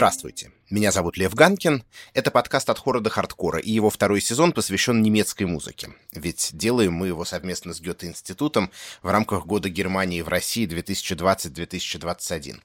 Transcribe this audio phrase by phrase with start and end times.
[0.00, 1.84] Здравствуйте, меня зовут Лев Ганкин.
[2.14, 5.90] Это подкаст «От хора до хардкора», и его второй сезон посвящен немецкой музыке.
[6.12, 8.70] Ведь делаем мы его совместно с Гёте-институтом
[9.02, 12.60] в рамках Года Германии в России 2020-2021.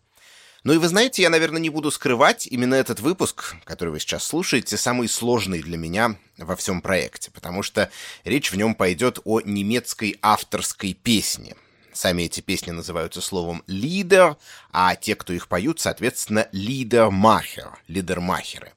[0.64, 4.24] Ну и вы знаете, я, наверное, не буду скрывать, именно этот выпуск, который вы сейчас
[4.24, 7.92] слушаете, самый сложный для меня во всем проекте, потому что
[8.24, 11.58] речь в нем пойдет о немецкой авторской песне—
[11.96, 14.36] Сами эти песни называются словом «лидер»,
[14.74, 18.74] а те, кто их поют, соответственно, «лидермахер», «лидермахеры».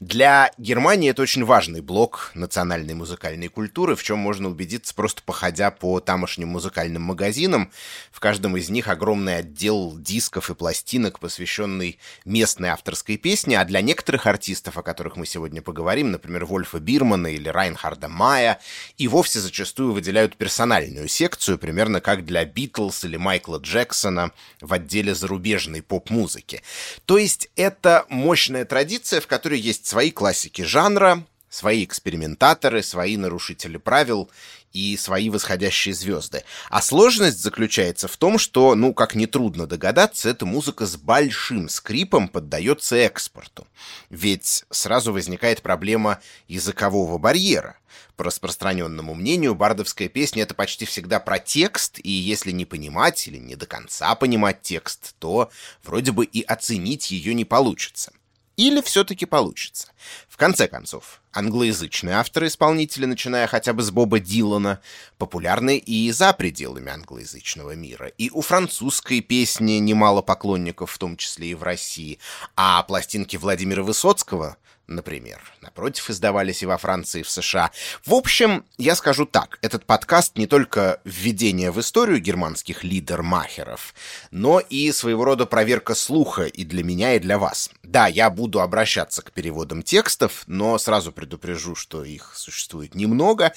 [0.00, 5.70] Для Германии это очень важный блок национальной музыкальной культуры, в чем можно убедиться, просто походя
[5.70, 7.70] по тамошним музыкальным магазинам.
[8.10, 13.80] В каждом из них огромный отдел дисков и пластинок, посвященный местной авторской песне, а для
[13.80, 18.60] некоторых артистов, о которых мы сегодня поговорим, например, Вольфа Бирмана или Райнхарда Мая,
[18.98, 25.14] и вовсе зачастую выделяют персональную секцию, примерно как для Битлз или Майкла Джексона в отделе
[25.14, 26.62] зарубежной поп-музыки.
[27.04, 33.76] То есть это мощная традиция, в которой есть свои классики жанра, свои экспериментаторы, свои нарушители
[33.76, 34.30] правил
[34.76, 36.44] и свои восходящие звезды.
[36.68, 42.28] А сложность заключается в том, что, ну, как нетрудно догадаться, эта музыка с большим скрипом
[42.28, 43.66] поддается экспорту.
[44.10, 47.78] Ведь сразу возникает проблема языкового барьера.
[48.16, 53.38] По распространенному мнению, бардовская песня— это почти всегда про текст, и если не понимать или
[53.38, 55.50] не до конца понимать текст, то
[55.82, 58.12] вроде бы и оценить ее не получится.
[58.56, 59.88] Или все-таки получится?
[60.28, 64.80] В конце концов, англоязычные авторы-исполнители, начиная хотя бы с Боба Дилана,
[65.18, 68.08] популярны и за пределами англоязычного мира.
[68.08, 72.18] И у французской песни немало поклонников, в том числе и в России.
[72.56, 74.56] А пластинки Владимира Высоцкого
[74.88, 75.40] например.
[75.60, 77.70] Напротив, издавались и во Франции, и в США.
[78.04, 83.94] В общем, я скажу так, этот подкаст не только введение в историю германских лидермахеров,
[84.30, 87.70] но и своего рода проверка слуха и для меня, и для вас.
[87.82, 93.52] Да, я буду обращаться к переводам текстов, но сразу предупрежу, что их существует немного.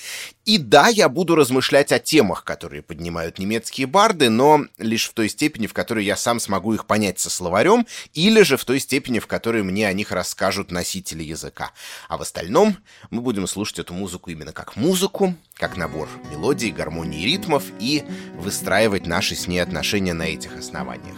[0.46, 5.30] И да, я буду размышлять о темах, которые поднимают немецкие барды, но лишь в той
[5.30, 9.20] степени, в которой я сам смогу их понять со словарем, или же в той степени,
[9.20, 11.72] в которой мне о них расскажут носители носители языка.
[12.08, 12.78] А в остальном
[13.12, 18.04] мы будем слушать эту музыку именно как музыку, как набор мелодий, гармонии ритмов и
[18.36, 21.18] выстраивать наши с ней отношения на этих основаниях.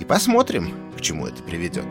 [0.00, 1.86] И посмотрим, к чему это приведет.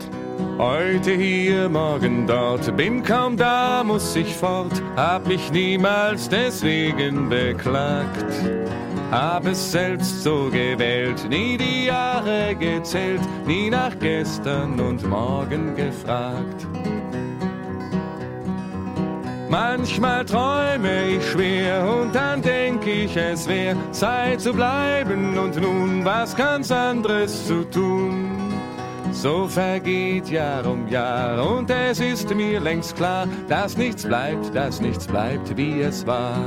[0.58, 8.32] Heute hier, morgen dort, bin kaum da, muss ich fort, hab mich niemals deswegen beklagt.
[9.12, 16.66] Hab es selbst so gewählt, nie die Jahre gezählt, nie nach gestern und morgen gefragt.
[19.52, 26.02] Manchmal träume ich schwer und dann denk ich, es wäre Zeit zu bleiben und nun
[26.06, 28.30] was ganz anderes zu tun.
[29.10, 34.80] So vergeht Jahr um Jahr und es ist mir längst klar, dass nichts bleibt, dass
[34.80, 36.38] nichts bleibt, wie es war.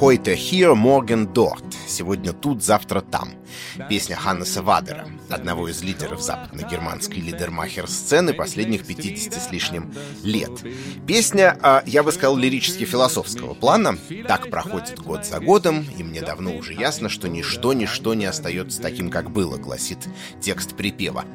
[0.00, 1.76] Heute hier, morgen dort.
[1.86, 3.34] Сегодня тут, завтра там.
[3.90, 10.52] Песня Ханнеса Вадера, одного из лидеров западно-германской лидермахер-сцены последних 50 с лишним лет.
[11.06, 13.98] Песня, а, я бы сказал, лирически-философского плана.
[14.26, 19.10] Так проходит год за годом, и мне давно уже ясно, что ничто-ничто не остается таким,
[19.10, 20.08] как было, гласит
[20.40, 21.26] текст припева.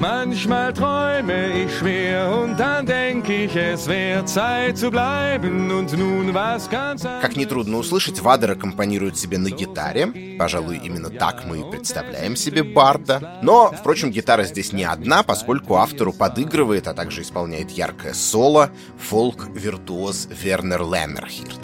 [0.00, 6.32] Manchmal träume ich schwer und dann denke ich, es wäre Zeit zu bleiben und nun
[6.32, 10.36] was ganz Как нетрудно услышать, Вадер аккомпанирует себе на гитаре.
[10.38, 13.40] Пожалуй, именно так мы и представляем себе Барда.
[13.42, 20.28] Но, впрочем, гитара здесь не одна, поскольку автору подыгрывает, а также исполняет яркое соло фолк-виртуоз
[20.30, 21.58] Вернер Леммерхирт.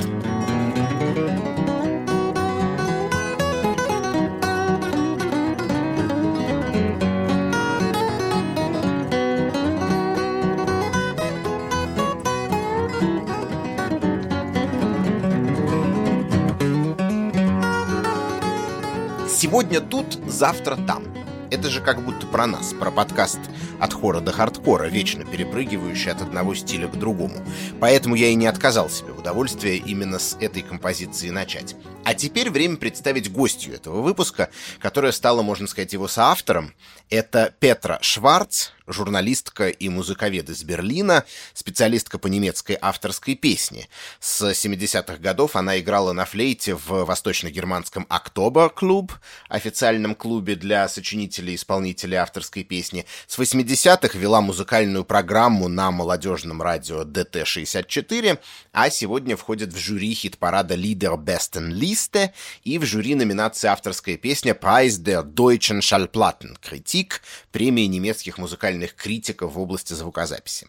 [19.54, 21.04] Сегодня тут, завтра там.
[21.52, 23.38] Это же как будто про нас, про подкаст
[23.78, 27.36] от хора до хардкора, вечно перепрыгивающий от одного стиля к другому.
[27.78, 31.76] Поэтому я и не отказал себе в удовольствии именно с этой композиции начать.
[32.04, 36.74] А теперь время представить гостью этого выпуска, которая стала, можно сказать, его соавтором.
[37.08, 41.24] Это Петра Шварц, журналистка и музыковед из Берлина,
[41.54, 43.88] специалистка по немецкой авторской песне.
[44.20, 49.12] С 70-х годов она играла на флейте в восточно-германском «Октобер-клуб»,
[49.48, 53.06] официальном клубе для сочинителей и исполнителей авторской песни.
[53.26, 58.38] С 80-х вела музыкальную программу на молодежном радио ДТ-64,
[58.72, 62.32] а сегодня входит в жюри хит-парада «Лидер Besten Liste»
[62.64, 67.22] и в жюри номинации авторская песня «Preis der Deutschen Schallplatten»— критик
[67.52, 70.66] премии немецких музыкальных критиков в области звукозаписи.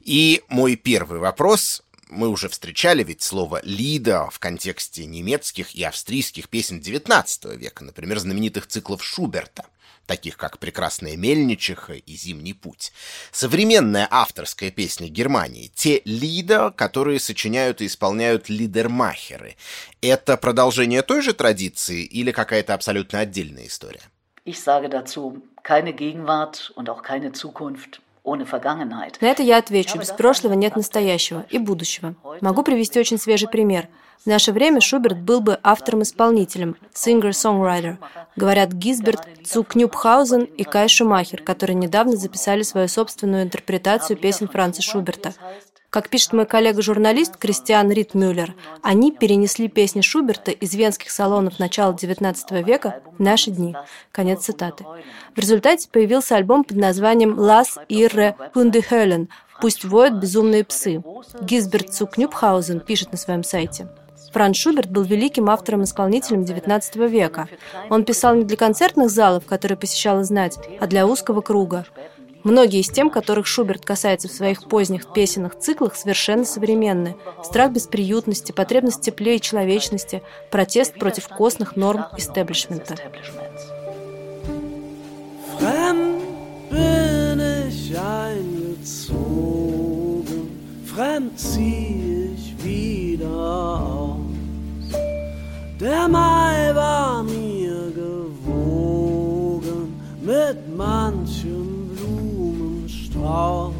[0.00, 1.82] И мой первый вопрос.
[2.08, 8.18] Мы уже встречали ведь слово «лидер» в контексте немецких и австрийских песен XIX века, например,
[8.18, 9.66] знаменитых циклов Шуберта
[10.10, 12.92] таких как «Прекрасная мельничиха» и «Зимний путь».
[13.30, 19.54] Современная авторская песня Германии— те лидер, которые сочиняют и исполняют лидермахеры.
[20.02, 24.02] Это продолжение той же традиции или какая-то абсолютно отдельная история?
[24.44, 28.00] Ich sage dazu keine Gegenwart und auch keine Zukunft.
[28.24, 29.98] На это я отвечу.
[29.98, 32.14] Без прошлого нет настоящего и будущего.
[32.42, 33.88] Могу привести очень свежий пример.
[34.22, 37.96] В наше время Шуберт был бы автором-исполнителем, singer-songwriter.
[38.36, 44.82] Говорят Гизберт, Цук Нюбхаузен и Кай Шумахер, которые недавно записали свою собственную интерпретацию песен Франца
[44.82, 45.32] Шуберта.
[45.88, 52.62] Как пишет мой коллега-журналист Кристиан Ритмюллер, они перенесли песни Шуберта из венских салонов начала XIX
[52.62, 53.74] века в наши дни.
[54.12, 54.84] Конец цитаты.
[55.34, 59.28] В результате появился альбом под названием «Las Irre Hundehöllen»
[59.60, 61.02] «Пусть воют безумные псы».
[61.42, 63.88] Гизберт Цукнюбхаузен пишет на своем сайте.
[64.32, 67.48] Франц Шуберт был великим автором-исполнителем XIX века.
[67.88, 71.84] Он писал не для концертных залов, которые посещала знать, а для узкого круга.
[72.42, 77.16] Многие из тем, которых Шуберт касается в своих поздних песенных циклах, совершенно современны.
[77.42, 82.96] Страх бесприютности, потребность тепле и человечности, протест против костных норм истеблишмента.
[95.80, 99.18] Der Mai war mir gewogen
[100.20, 101.70] mit manchem
[103.30, 103.72] Frau.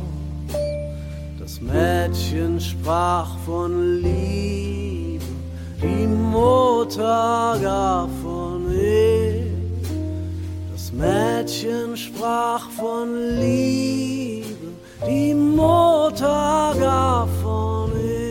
[1.39, 5.27] Das Mädchen sprach von Liebe,
[5.83, 9.53] die Mutter gar von Ehe.
[10.73, 14.73] Das Mädchen sprach von Liebe,
[15.07, 18.30] die Mutter gar von Ehe.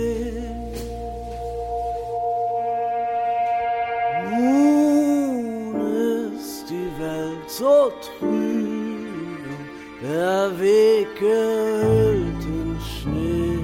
[4.40, 8.80] Nun ist die Welt so trüb
[10.02, 13.60] der Weg gehüllt in Schnee.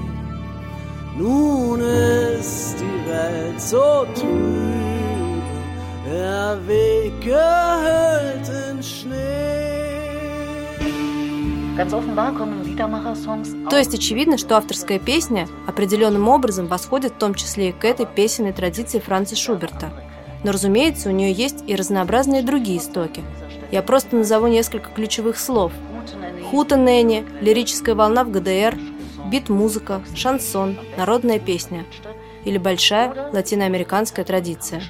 [1.18, 5.44] Nun ist die Welt so trüb,
[6.06, 9.36] der Weg gehüllt in Schnee.
[13.70, 18.06] То есть очевидно, что авторская песня определенным образом восходит в том числе и к этой
[18.06, 19.92] песенной традиции Франца Шуберта.
[20.46, 23.24] Но, разумеется, у нее есть и разнообразные другие истоки.
[23.72, 25.74] Я просто назову несколько ключевых слов–
[26.52, 28.78] Хутенене, лирическая волна в ГДР,
[29.32, 31.86] бит-музыка, шансон, народная песня
[32.46, 34.84] или большая латиноамериканская традиция.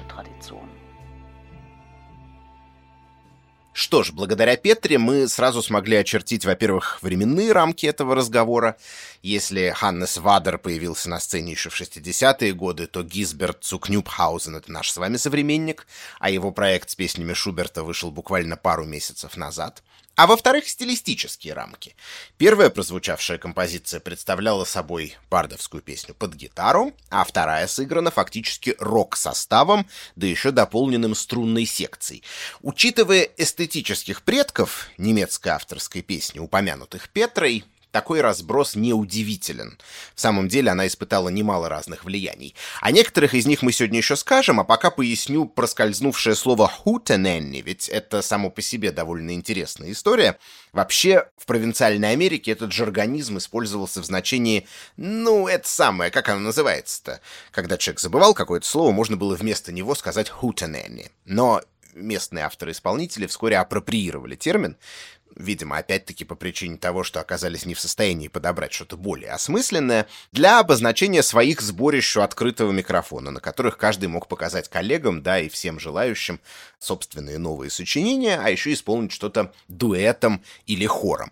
[3.78, 8.78] Что ж, благодаря Петре мы сразу смогли очертить, во-первых, временные рамки этого разговора.
[9.22, 14.90] Если Ханнес Вадер появился на сцене еще в 60-е годы, то Гизберт Цукнюбхаузен— это наш
[14.90, 15.86] с вами современник,
[16.18, 19.82] а его проект с песнями Шуберта вышел буквально пару месяцев назад.
[20.16, 21.94] А во-вторых, стилистические рамки.
[22.38, 30.26] Первая прозвучавшая композиция представляла собой бардовскую песню под гитару, а вторая сыграна фактически рок-составом, да
[30.26, 32.22] еще дополненным струнной секцией.
[32.62, 37.64] Учитывая эстетических предков немецкой авторской песни, упомянутых Петрой,
[37.96, 39.78] такой разброс неудивителен.
[40.14, 42.54] В самом деле она испытала немало разных влияний.
[42.82, 47.88] О некоторых из них мы сегодня еще скажем, а пока поясню проскользнувшее слово «хутененни», ведь
[47.88, 50.38] это само по себе довольно интересная история.
[50.74, 57.22] Вообще, в провинциальной Америке этот жаргонизм использовался в значении «ну, это самое, как оно называется-то?»
[57.50, 61.10] Когда человек забывал какое-то слово, можно было вместо него сказать «хутененни».
[61.24, 61.62] Но
[61.96, 64.76] местные авторы-исполнители вскоре апроприировали термин,
[65.34, 70.58] видимо, опять-таки по причине того, что оказались не в состоянии подобрать что-то более осмысленное, для
[70.60, 75.78] обозначения своих сборищ у открытого микрофона, на которых каждый мог показать коллегам, да, и всем
[75.78, 76.40] желающим
[76.78, 81.30] собственные новые сочинения, а еще исполнить что-то дуэтом или хором.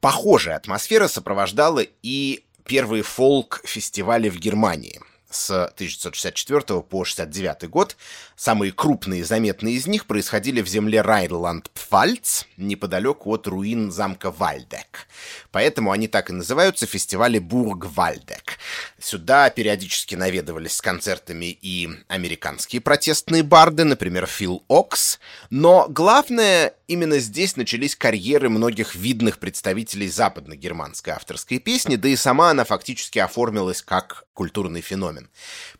[0.00, 5.00] Похожая атмосфера сопровождала и первые фолк-фестивали в Германии–
[5.36, 7.96] с 1964 по 1969 год.
[8.36, 15.06] Самые крупные и заметные из них происходили в земле Райнланд-Пфальц, неподалеку от руин замка Вальдек.
[15.52, 18.58] Поэтому они так и называются фестивали Бург-Вальдек.
[19.06, 25.20] Сюда периодически наведывались с концертами и американские протестные барды, например, Фил Окс.
[25.48, 32.50] Но главное, именно здесь начались карьеры многих видных представителей западно-германской авторской песни, да и сама
[32.50, 35.30] она фактически оформилась как культурный феномен.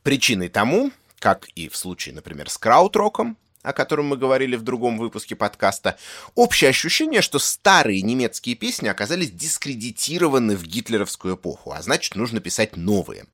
[0.04, 4.96] Причиной тому, как и в случае, например, с краудроком, о котором мы говорили в другом
[4.96, 5.98] выпуске подкаста,
[6.36, 12.76] общее ощущение, что старые немецкие песни оказались дискредитированы в гитлеровскую эпоху, а значит, нужно писать
[12.76, 13.26] новые.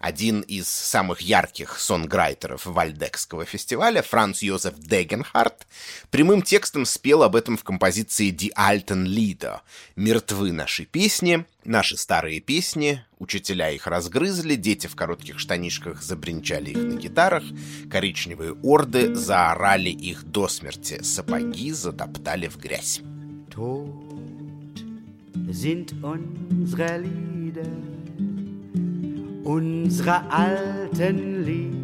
[0.00, 5.66] Один из самых ярких сонграйтеров Вальдекского фестиваля, Франц Йозеф Дегенхарт,
[6.10, 9.60] прямым текстом спел об этом в композиции «Die alten Lieder»—
[9.96, 16.78] «Мертвы наши песни», «Наши старые песни», учителя их разгрызли, дети в коротких штанишках забринчали их
[16.78, 17.44] на гитарах,
[17.90, 23.02] коричневые орды заорали их до смерти, сапоги затоптали в грязь.
[25.52, 27.90] Sind unsere Lieder
[29.44, 31.80] unsere alten Lieder.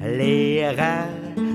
[0.00, 1.08] Lehrer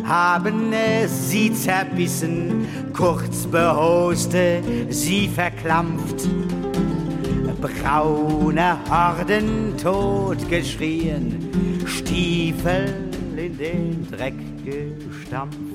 [0.06, 6.28] haben es sie zerbissen, kurz behoste, sie verklampft.
[7.62, 11.50] Braune Horden totgeschrien,
[11.86, 12.94] Stiefel
[13.38, 14.36] in den Dreck
[14.66, 15.73] gestampft.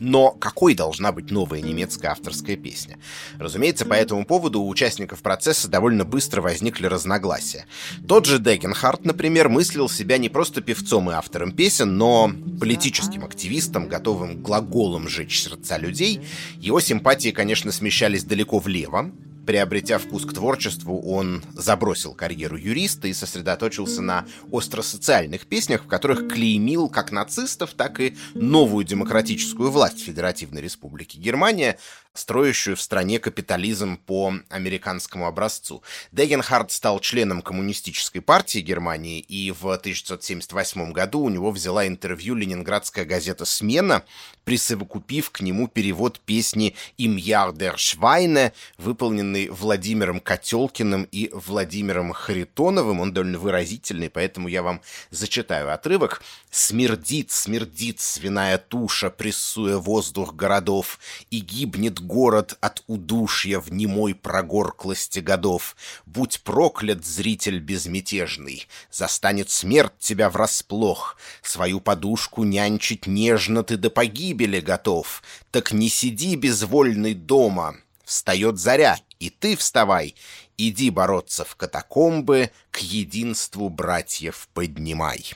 [0.00, 2.98] Но какой должна быть новая немецкая авторская песня?
[3.38, 7.66] Разумеется, по этому поводу у участников процесса довольно быстро возникли разногласия.
[8.06, 13.88] Тот же Дегенхарт, например, мыслил себя не просто певцом и автором песен, но политическим активистом,
[13.88, 16.20] готовым глаголом жечь сердца людей.
[16.58, 19.10] Его симпатии, конечно, смещались далеко влево,
[19.48, 26.28] Приобретя вкус к творчеству, он забросил карьеру юриста и сосредоточился на остросоциальных песнях, в которых
[26.28, 31.78] клеймил как нацистов, так и новую демократическую власть Федеративной Республики Германия,
[32.14, 35.82] строящую в стране капитализм по американскому образцу.
[36.12, 43.04] Дегенхард стал членом Коммунистической партии Германии, и в 1978 году у него взяла интервью ленинградская
[43.04, 44.04] газета «Смена»,
[44.44, 53.00] присовокупив к нему перевод песни «Им Ярдер Швайне», выполненный Владимиром Котелкиным и Владимиром Харитоновым.
[53.00, 56.22] Он довольно выразительный, поэтому я вам зачитаю отрывок.
[56.50, 60.98] «Смердит, смердит свиная туша, прессуя воздух городов,
[61.30, 65.76] и гибнет город от удушья в немой прогорклости годов.
[66.06, 71.16] Будь проклят, зритель безмятежный, застанет смерть тебя врасплох.
[71.42, 75.22] Свою подушку нянчить нежно ты до погибели готов.
[75.50, 77.76] Так не сиди безвольный дома.
[78.04, 80.14] Встает заря, и ты вставай.
[80.56, 85.34] Иди бороться в катакомбы, к единству братьев поднимай.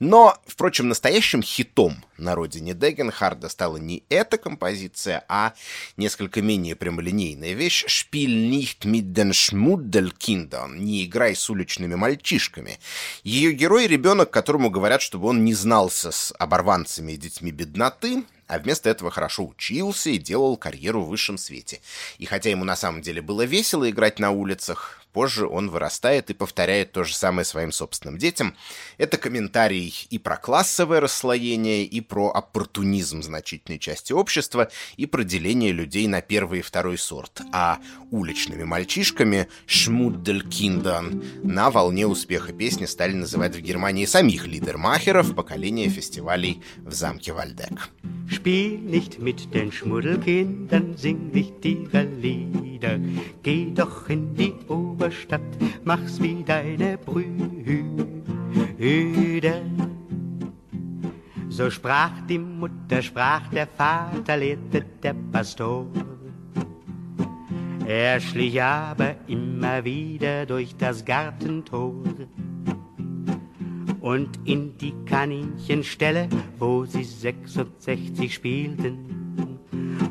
[0.00, 5.54] Но, впрочем, настоящим хитом на родине Дегенхарда стала не эта композиция, а
[5.96, 12.80] несколько менее прямолинейная вещь «Шпиль nicht mit den Schmuddelkindern»— «Не играй с уличными мальчишками».
[13.22, 18.58] Ее герой— ребенок, которому говорят, чтобы он не знался с оборванцами и детьми бедноты, а
[18.58, 21.80] вместо этого хорошо учился и делал карьеру в высшем свете.
[22.18, 26.34] И хотя ему на самом деле было весело играть на улицах, Позже он вырастает и
[26.34, 28.56] повторяет то же самое своим собственным детям.
[28.98, 35.70] Это комментарий и про классовое расслоение, и про оппортунизм значительной части общества, и про деление
[35.70, 37.42] людей на первый и второй сорт.
[37.52, 37.78] А
[38.10, 46.60] уличными мальчишками Шмудделькиндан на волне успеха песни стали называть в Германии самих лидермахеров поколения фестивалей
[46.78, 47.88] в замке Вальдек.
[48.30, 52.98] Spiel nicht mit den Schmuddelkindern, sing nicht ihre Lieder.
[53.42, 54.54] Geh doch in die
[55.04, 55.42] Oberstadt,
[55.84, 57.52] mach's wie deine Brüder.
[61.50, 65.86] So sprach die Mutter, sprach der Vater, lehrte der Pastor.
[67.86, 72.02] Er schlich aber immer wieder durch das Gartentor
[74.00, 79.53] und in die Kaninchenstelle, wo sie 66 spielten.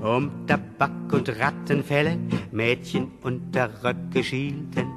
[0.01, 2.17] Um Tabak und Rattenfälle
[2.51, 4.87] Mädchen unter Röcke schielten.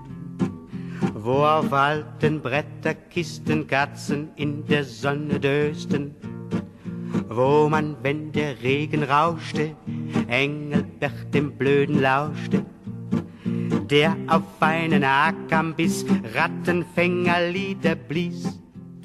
[1.15, 6.15] Wo auf alten Bretterkisten Katzen in der Sonne dösten.
[7.29, 9.77] Wo man, wenn der Regen rauschte,
[10.29, 12.65] Engelbert dem Blöden lauschte
[13.91, 18.61] der auf einen Ackerbiss Rattenfängerlieder blies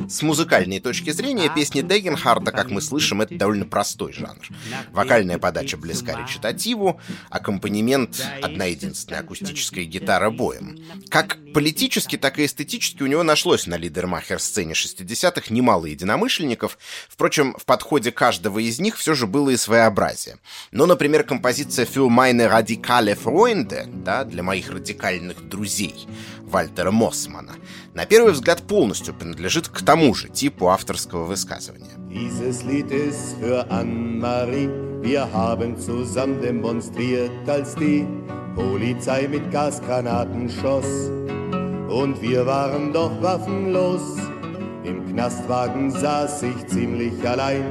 [0.10, 4.48] С музыкальной точки зрения, песни Дегенхарда, как мы слышим, это довольно простой жанр.
[4.92, 10.78] Вокальная подача близка речитативу, аккомпанемент— одна единственная акустическая гитара боем.
[11.10, 16.78] Как политически, так и эстетически у него нашлось на лидермахер-сцене 60-х немало единомышленников.
[17.10, 20.38] Впрочем, в подходе каждого из них все же было и своеобразие.
[20.72, 26.08] Ну, например, композиция «Für meine radikale Freunde» да, для моих радикальных друзей
[26.51, 27.53] Вальтера Моссмана
[27.95, 31.97] на первый взгляд полностью принадлежит к тому же типу авторского высказывания.
[32.11, 34.69] Dieses Lied ist für Anne-Marie.
[35.03, 38.07] Wir haben zusammen demonstriert, als die
[38.55, 41.11] Polizei mit Gasgranaten schoss.
[41.89, 44.03] Und wir waren doch waffenlos.
[44.85, 47.65] Im Knastwagen saß ich ziemlich allein,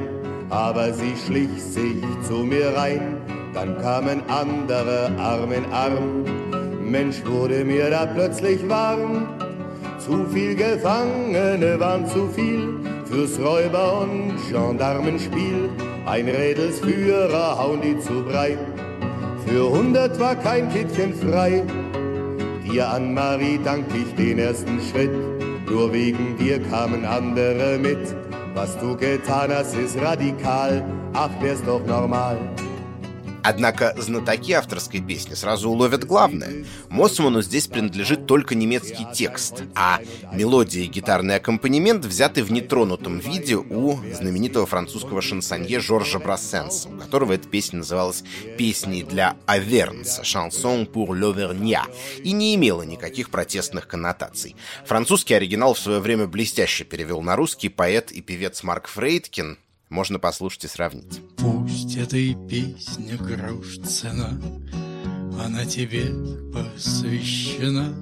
[0.50, 3.18] aber sie schlich sich zu mir rein.
[3.54, 6.26] Dann kamen andere Arm in Arm.
[6.91, 9.29] Mensch, wurde mir da plötzlich warm.
[9.99, 15.71] Zu viel Gefangene waren zu viel fürs Räuber- und Gendarmenspiel.
[16.07, 18.59] Ein Rädelsführer hauen die zu breit.
[19.47, 21.63] Für hundert war kein Kittchen frei.
[22.65, 25.13] Dir an Marie dank ich den ersten Schritt.
[25.69, 28.17] Nur wegen dir kamen andere mit.
[28.55, 30.85] Was du getan hast, ist radikal.
[31.13, 32.39] Ach, wär's doch normal.
[33.43, 36.65] Однако знатоки авторской песни сразу уловят главное.
[36.89, 40.01] Моссману здесь принадлежит только немецкий текст, а
[40.33, 46.99] мелодия и гитарный аккомпанемент взяты в нетронутом виде у знаменитого французского шансонье Жоржа Брассенса, у
[46.99, 48.25] которого эта песня называлась
[48.59, 51.91] «Песней для Авернса» «Chanson pour l'Auvergnat»
[52.23, 54.57] и не имела никаких протестных коннотаций.
[54.87, 59.59] Французский оригинал в свое время блестяще перевел на русский поэт и певец Марк Фрейдкин,
[59.91, 61.21] можно послушать и сравнить.
[61.37, 64.41] Пусть этой песне грош цена,
[65.45, 66.07] Она тебе
[66.53, 67.93] посвящена,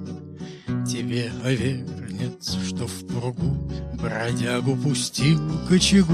[0.87, 6.13] Тебе, овернец, что в пругу Бродягу пустил к очагу.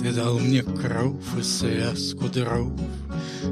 [0.00, 2.72] Ты дал мне кров и связку дров,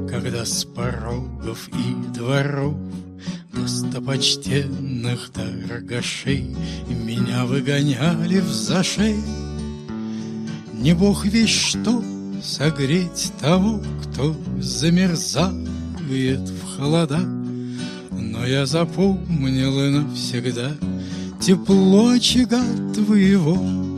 [0.07, 2.75] Когда с порогов и дворов
[3.53, 6.55] Достопочтенных торгашей
[6.87, 9.15] Меня выгоняли в зашей.
[10.81, 12.03] Не бог весь что
[12.43, 15.59] согреть того, кто замерзает
[16.09, 17.19] в холода.
[18.11, 20.71] Но я запомнил и навсегда
[21.39, 22.63] тепло очага
[22.95, 23.90] твоего.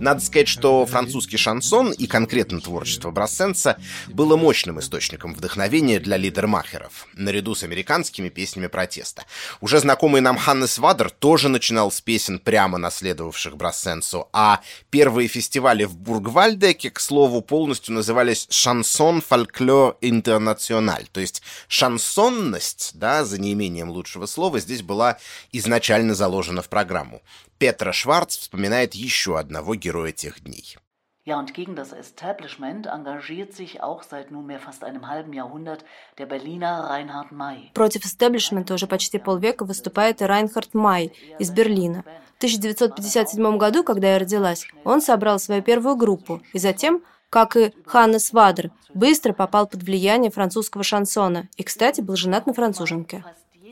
[0.00, 3.76] Надо сказать, что французский шансон и конкретно творчество Брассенса
[4.08, 9.26] было мощным источником вдохновения для лидермахеров, наряду с американскими песнями протеста.
[9.60, 15.84] Уже знакомый нам Ханнес Вадер тоже начинал с песен, прямо наследовавших Брассенсу, а первые фестивали
[15.84, 23.90] в Бургвальдеке, к слову, полностью назывались «Шансон фольклор интернациональ», то есть шансонность, да, за неимением
[23.90, 25.18] лучшего слова, здесь была
[25.52, 27.20] изначально заложена в программу.
[27.60, 30.78] Петра Шварц вспоминает еще одного героя тех дней.
[31.26, 35.84] Ja, und gegen das Establishment engagiert sich auch seit nunmehr fast einem halben Jahrhundert
[36.16, 37.70] der Berliner Reinhard May.
[37.74, 42.02] Против истеблишмента уже почти полвека выступает и Райнхард Май из Берлина.
[42.36, 47.74] В 1957 году, когда я родилась, он собрал свою первую группу и затем, как и
[47.84, 53.22] Ханнес Вадер, быстро попал под влияние французского шансона и, кстати, был женат на француженке.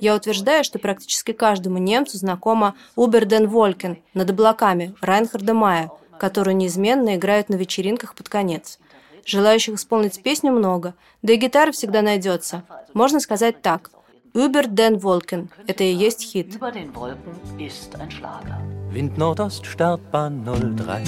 [0.00, 6.56] Я утверждаю, что практически каждому немцу знакома Убер Ден Волькен над облаками Райнхарда Мая, которую
[6.56, 8.78] неизменно играют на вечеринках под конец.
[9.24, 12.62] Желающих исполнить песню много, да и гитара всегда найдется.
[12.94, 13.90] Можно сказать так.
[14.34, 15.48] Über den Wolken.
[15.66, 16.54] Это и есть хит.
[16.54, 18.58] Über den Wolken ist ein Schlager.
[18.92, 21.02] Wind Nordost, Startbahn 03.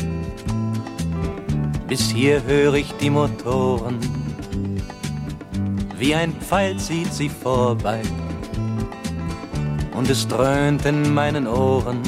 [1.88, 3.98] Bis hier höre ich die Motoren.
[5.98, 8.02] Wie ein Pfeil zieht sie vorbei.
[10.00, 12.00] Und es dröhnt in meinen Ohren.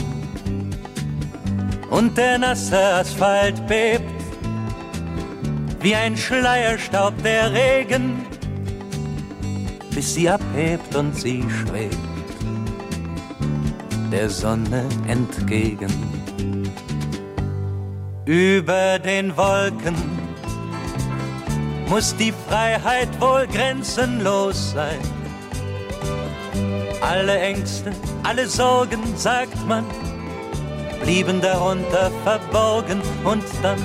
[1.91, 4.11] Und der nasse Asphalt bebt,
[5.81, 8.25] wie ein Schleierstaub der Regen,
[9.95, 11.99] bis sie abhebt und sie schwebt
[14.11, 15.93] der Sonne entgegen.
[18.25, 19.97] Über den Wolken
[21.91, 25.12] muss die Freiheit wohl grenzenlos sein
[27.03, 29.85] alle Ängste, alle Sorgen, sagt man,
[31.03, 33.79] blieben darunter verborgen und dann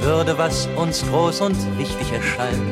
[0.00, 2.62] würde, was uns groß und wichtig erscheint,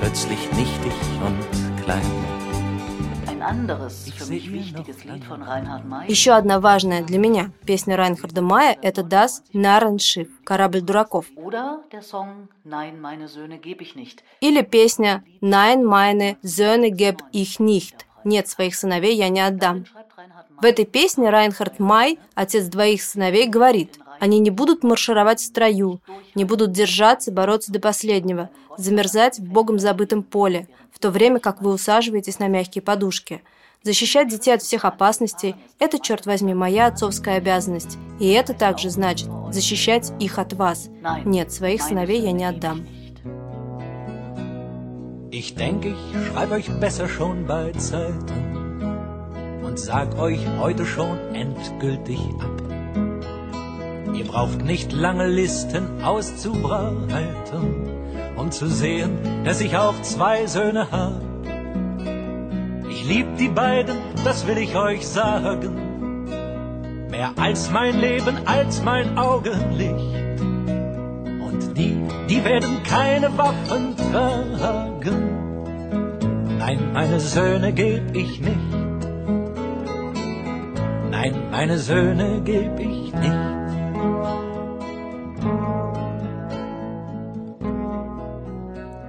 [0.00, 0.92] plötzlich nichtig
[1.24, 2.31] und klein.
[6.08, 11.26] Еще одна важная для меня песня Райнхарда Мая– это «Das Narrenschiff»– «Корабль дураков».
[14.40, 19.86] Или песня «Nein, meine Söhne geb ich nicht»– «Нет, своих сыновей я не отдам».
[20.60, 26.00] В этой песне Райнхард Май, отец двоих сыновей, говорит, они не будут маршировать в строю,
[26.36, 31.60] не будут держаться, бороться до последнего, замерзать в богом забытом поле, в то время как
[31.60, 33.42] вы усаживаетесь на мягкие подушки.
[33.82, 37.98] Защищать детей от всех опасностей– это, черт возьми, моя отцовская обязанность.
[38.20, 40.88] И это также значит защищать их от вас.
[41.24, 42.86] Нет, своих сыновей я не отдам.
[45.32, 48.82] Ich denke, ich schreibe euch besser schon bei Zeiten
[49.64, 52.81] und sag euch heute schon endgültig ab.
[54.14, 57.88] Ihr braucht nicht lange Listen auszubreiten,
[58.36, 61.20] um zu sehen, dass ich auch zwei Söhne hab.
[62.90, 66.28] Ich lieb die beiden, das will ich euch sagen.
[67.10, 70.40] Mehr als mein Leben, als mein Augenlicht.
[71.40, 71.96] Und die,
[72.28, 75.42] die werden keine Waffen tragen.
[76.58, 78.56] Nein, meine Söhne geb ich nicht.
[81.10, 83.71] Nein, meine Söhne geb ich nicht.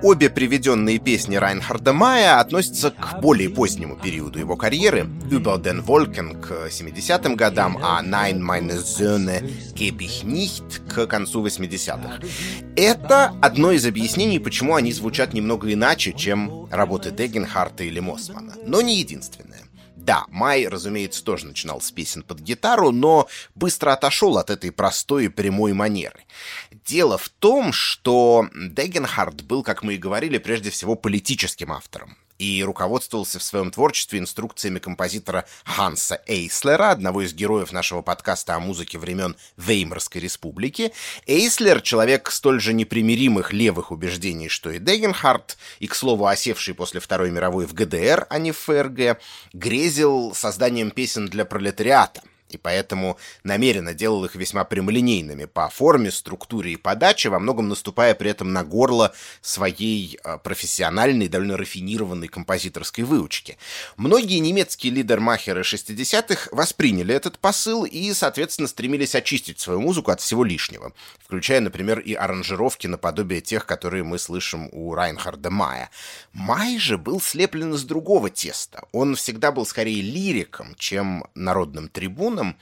[0.04, 6.42] Обе приведенные песни Райнхарда Мая относятся к более позднему периоду его карьеры, «Über den Wolken»
[6.42, 12.20] к 70-м годам, а «Nein, meine Söhne geb ich nicht» к концу 80-х.
[12.76, 18.82] Это одно из объяснений, почему они звучат немного иначе, чем работы Дегенхарта или Мосмана, но
[18.82, 19.53] не единственное.
[20.04, 25.26] Да, Май, разумеется, тоже начинал с песен под гитару, но быстро отошел от этой простой
[25.26, 26.26] и прямой манеры.
[26.86, 32.64] Дело в том, что Дегенхард был, как мы и говорили, прежде всего политическим автором и
[32.64, 38.98] руководствовался в своем творчестве инструкциями композитора Ханса Эйслера, одного из героев нашего подкаста о музыке
[38.98, 40.92] времен Веймарской республики.
[41.26, 47.00] Эйслер— человек столь же непримиримых левых убеждений, что и Дегенхард, и, к слову, осевший после
[47.00, 49.22] Второй мировой в ГДР, а не в ФРГ,
[49.54, 52.22] грезил созданием песен для пролетариата—
[52.56, 58.16] и поэтому намеренно делал их весьма прямолинейными по форме, структуре и подаче, во многом наступая
[58.16, 63.58] при этом на горло своей а, профессиональной, довольно рафинированной композиторской выучки.
[63.98, 70.44] Многие немецкие лидермахеры 60-х восприняли этот посыл и, соответственно, стремились очистить свою музыку от всего
[70.44, 75.90] лишнего, включая, например, и аранжировки наподобие тех, которые мы слышим у Райнхарда Мая.
[76.34, 78.86] Май же был слеплен из другого теста.
[78.92, 82.58] Он всегда был скорее лириком, чем народным трибуном, районом.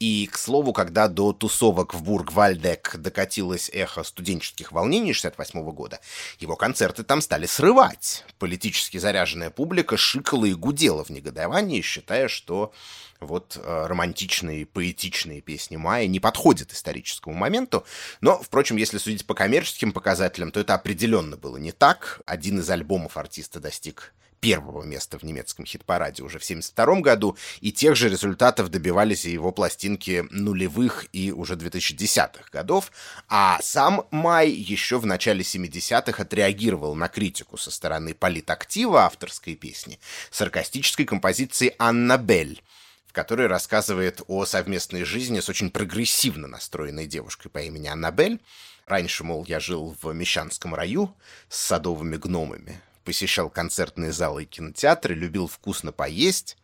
[0.00, 5.98] И, к слову, когда до тусовок в Бург-Вальдек докатилось эхо студенческих волнений 68 года,
[6.38, 8.24] его концерты там стали срывать.
[8.38, 12.72] Политически заряженная публика шикала и гудела в негодовании, считая, что
[13.18, 17.84] вот э, романтичные, поэтичные песни Майя не подходят историческому моменту.
[18.20, 22.20] Но, впрочем, если судить по коммерческим показателям, то это определенно было не так.
[22.24, 27.72] Один из альбомов артиста достиг первого места в немецком хит-параде уже в 1972 году, и
[27.72, 32.92] тех же результатов добивались и его пластинки нулевых и уже 2010-х годов,
[33.28, 39.98] а сам Май еще в начале 70-х отреагировал на критику со стороны политактива авторской песни
[40.30, 42.62] саркастической композиции «Аннабель»,
[43.06, 48.40] в которой рассказывает о совместной жизни с очень прогрессивно настроенной девушкой по имени Аннабель.
[48.86, 51.14] Раньше, мол, я жил в Мещанском раю
[51.48, 56.58] с садовыми гномами, посещал концертные залы и кинотеатры, любил вкусно поесть.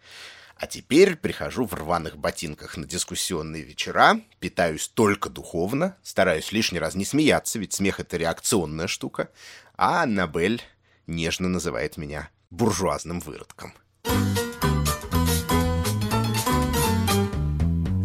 [0.57, 6.97] А теперь прихожу в рваных ботинках на дискуссионные вечера, питаюсь только духовно, стараюсь лишний раз
[6.97, 9.31] не смеяться, ведь смех— это реакционная штука,
[9.79, 10.61] а Аннабель
[11.07, 13.73] нежно называет меня буржуазным выродком.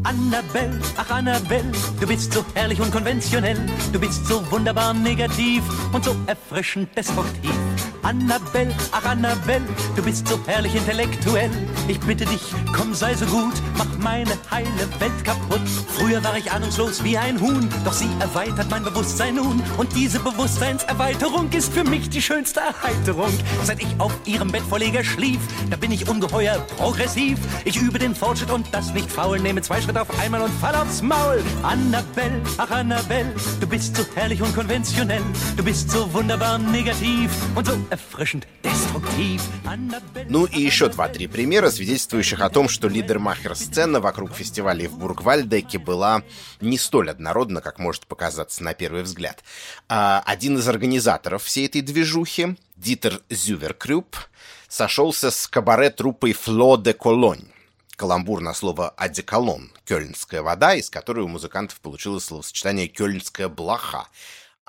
[0.06, 3.60] Annabelle, ach Annabelle, du bist so herrlich und konventionell,
[3.92, 5.62] du bist so wunderbar negativ
[5.94, 7.54] und so erfrischend destruktiv.
[8.04, 11.52] Annabelle, ach Annabelle, du bist so herrlich intellektuell.
[11.88, 12.42] Ich bitte dich,
[12.76, 14.68] komm, sei so gut, mach meine heile
[15.00, 15.62] Welt kaputt.
[15.96, 19.62] Früher war ich ahnungslos wie ein Huhn, doch sie erweitert mein Bewusstsein nun.
[19.78, 23.32] Und diese Bewusstseinserweiterung ist für mich die schönste Erheiterung.
[23.64, 27.40] Seit ich auf ihrem Bettvorleger schlief, da bin ich ungeheuer progressiv.
[27.66, 30.76] Ich übe den Fortschritt und das nicht faul, nehme zwei Schritte auf einmal und fall
[30.76, 31.44] aufs Maul.
[31.64, 35.22] Annabelle, ach Annabelle, du bist so herrlich und konventionell.
[35.58, 37.74] Du bist so wunderbar negativ und so
[40.30, 46.24] Ну и еще два-три примера, свидетельствующих о том, что лидермахер-сцена вокруг фестивалей в Бургвальдеке была
[46.62, 49.44] не столь однородна, как может показаться на первый взгляд.
[49.88, 54.16] А один из организаторов всей этой движухи, Дитер Зюверкрюп,
[54.68, 57.48] сошелся с кабаре-труппой «Фло де Колонь»,
[57.96, 64.08] каламбур на слово «одеколон»— «кёльнская вода», из которой у музыкантов получилось словосочетание «кёльнская блоха».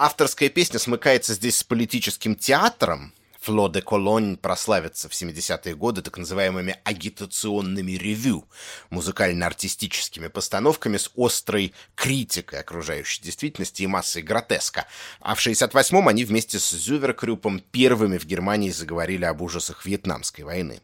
[0.02, 6.16] Авторская песня смыкается здесь с политическим театром, Фло де Колонь прославится в 70-е годы так
[6.16, 8.48] называемыми агитационными ревю,
[8.88, 14.86] музыкально-артистическими постановками с острой критикой окружающей действительности и массой гротеска.
[15.20, 20.80] А в 68-м они вместе с Зюверкрюпом первыми в Германии заговорили об ужасах Вьетнамской войны.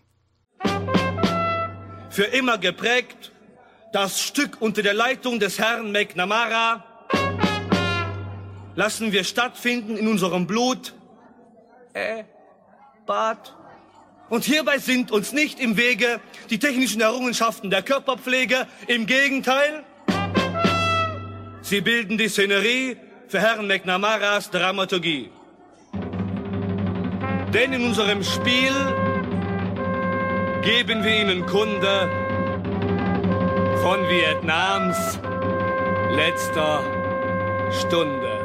[2.10, 3.32] Für immer geprägt
[3.94, 6.95] das Stück unter der Leitung des Herrn McNamara
[8.76, 10.94] lassen wir stattfinden in unserem Blut,
[11.94, 12.24] äh,
[13.06, 13.54] Bad.
[14.28, 18.66] Und hierbei sind uns nicht im Wege die technischen Errungenschaften der Körperpflege.
[18.86, 19.84] Im Gegenteil,
[21.62, 22.96] sie bilden die Szenerie
[23.28, 25.30] für Herrn McNamaras Dramaturgie.
[27.54, 28.74] Denn in unserem Spiel
[30.62, 32.10] geben wir Ihnen Kunde
[33.80, 35.18] von Vietnams
[36.10, 36.82] letzter
[37.70, 38.35] Stunde.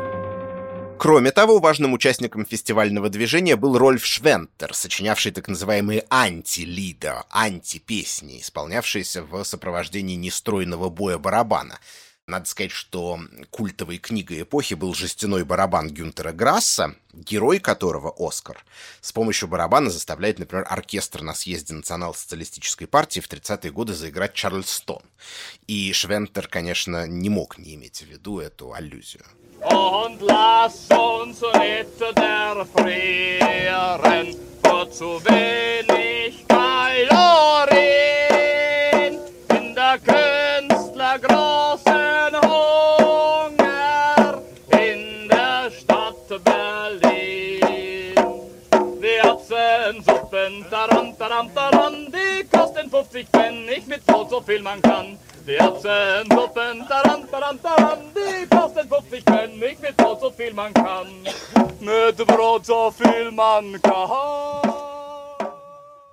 [1.02, 9.24] Кроме того, важным участником фестивального движения был Рольф Швентер, сочинявший так называемые анти-лида, анти-песни, исполнявшиеся
[9.24, 11.80] в сопровождении нестройного боя барабана.
[12.28, 18.64] Надо сказать, что культовой книгой эпохи был жестяной барабан Гюнтера Грасса, герой которого, Оскар,
[19.02, 25.02] с помощью барабана заставляет, например, оркестр на съезде национал-социалистической партии в 30-е годы заиграть Чарльстон.
[25.66, 29.26] И Швентер, конечно, не мог не иметь в виду эту аллюзию.
[29.64, 37.12] Und lass uns nicht erfrieren, nur zu wenig Kalorien
[39.56, 48.16] in der Künstler großen Hunger in der Stadt Berlin.
[49.00, 52.12] Die Erbsensuppen, taram, taram, taram,
[52.92, 55.18] die kosten 50 Pfennig mit Brot, so viel man kann.
[55.48, 61.08] Die Erbsensuppen, taram, taram, taram, die kosten 50 Pfennig mit Brot, so viel man kann.
[61.80, 64.91] Mit Brot, so viel man kann.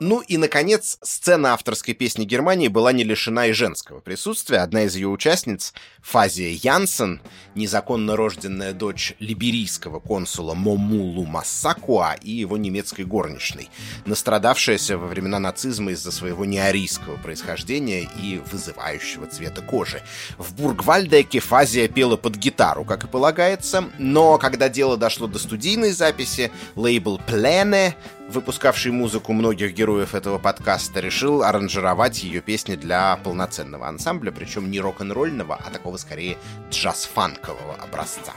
[0.00, 4.58] Ну и, наконец, сцена авторской песни Германии была не лишена и женского присутствия.
[4.58, 7.20] Одна из ее участниц, Фазия Янсен,
[7.56, 13.70] незаконно рожденная дочь либерийского консула Момулу Массакуа и его немецкой горничной,
[14.06, 20.02] настрадавшаяся во времена нацизма из-за своего неарийского происхождения и вызывающего цвета кожи.
[20.38, 25.90] В Бургвальдеке Фазия пела под гитару, как и полагается, но когда дело дошло до студийной
[25.90, 27.96] записи, лейбл Плене
[28.28, 34.80] выпускавший музыку многих героев этого подкаста, решил аранжировать ее песни для полноценного ансамбля, причем не
[34.80, 36.36] рок-н-ролльного, а такого скорее
[36.70, 38.32] джаз-фанкового образца.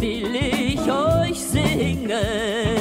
[0.00, 1.38] Will ich euch.
[1.38, 2.79] Singen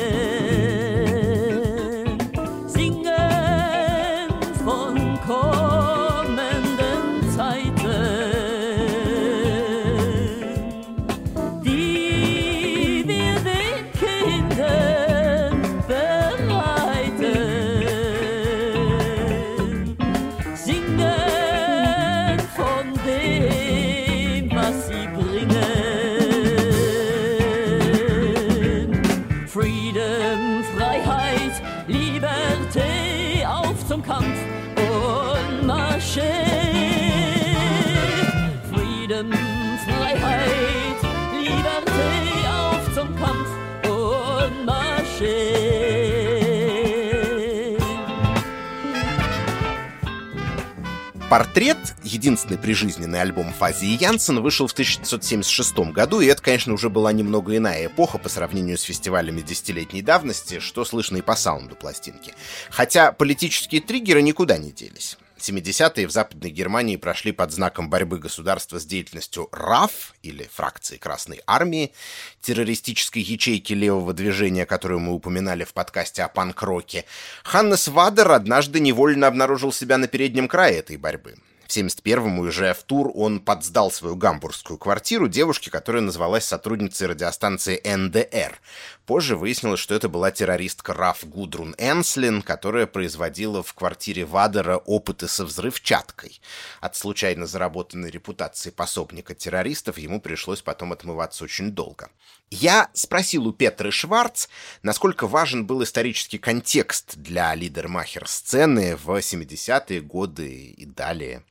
[51.29, 57.11] Портрет, единственный прижизненный альбом Фази Янсен, вышел в 1976 году, и это, конечно, уже была
[57.13, 62.33] немного иная эпоха по сравнению с фестивалями десятилетней давности, что слышно и по саунду пластинки.
[62.71, 65.19] Хотя политические триггеры никуда не делись.
[65.41, 71.41] 70-е в Западной Германии прошли под знаком борьбы государства с деятельностью РАФ, или фракции Красной
[71.47, 71.93] Армии,
[72.41, 77.05] террористической ячейки левого движения, которую мы упоминали в подкасте о панк-роке.
[77.43, 81.35] Ханнес Вадер однажды невольно обнаружил себя на переднем крае этой борьбы.
[81.69, 87.79] В 71-м, уезжая в тур, он подсдал свою гамбургскую квартиру девушке, которая назвалась сотрудницей радиостанции
[87.85, 88.59] НДР.
[89.05, 95.27] Позже выяснилось, что это была террористка Раф Гудрун Энслин, которая производила в квартире Вадера опыты
[95.27, 96.41] со взрывчаткой.
[96.81, 102.09] От случайно заработанной репутации пособника террористов ему пришлось потом отмываться очень долго.
[102.49, 104.47] Я спросил у Петры Шварц,
[104.81, 111.43] насколько важен был исторический контекст для лидермахер-сцены в 70-е годы и далее.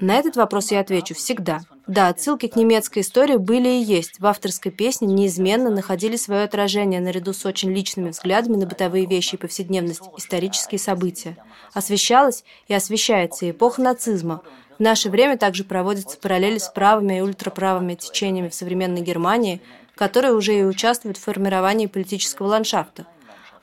[0.00, 1.60] На этот вопрос я отвечу всегда.
[1.86, 4.20] Да, отсылки к немецкой истории были и есть.
[4.20, 9.34] В авторской песне неизменно находили свое отражение наряду с очень личными взглядами на бытовые вещи
[9.34, 11.36] и повседневность, исторические события.
[11.74, 14.40] Освещалась и освещается эпоха нацизма.
[14.78, 19.60] В наше время также проводятся параллели с правыми и ультраправыми течениями в современной Германии,
[19.94, 23.06] которые уже и участвуют в формировании политического ландшафта.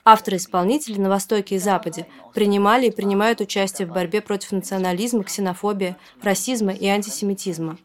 [0.04, 6.72] Авторы-исполнители на Востоке и Западе принимали и принимают участие в борьбе против национализма, ксенофобии, расизма
[6.72, 7.78] и антисемитизма.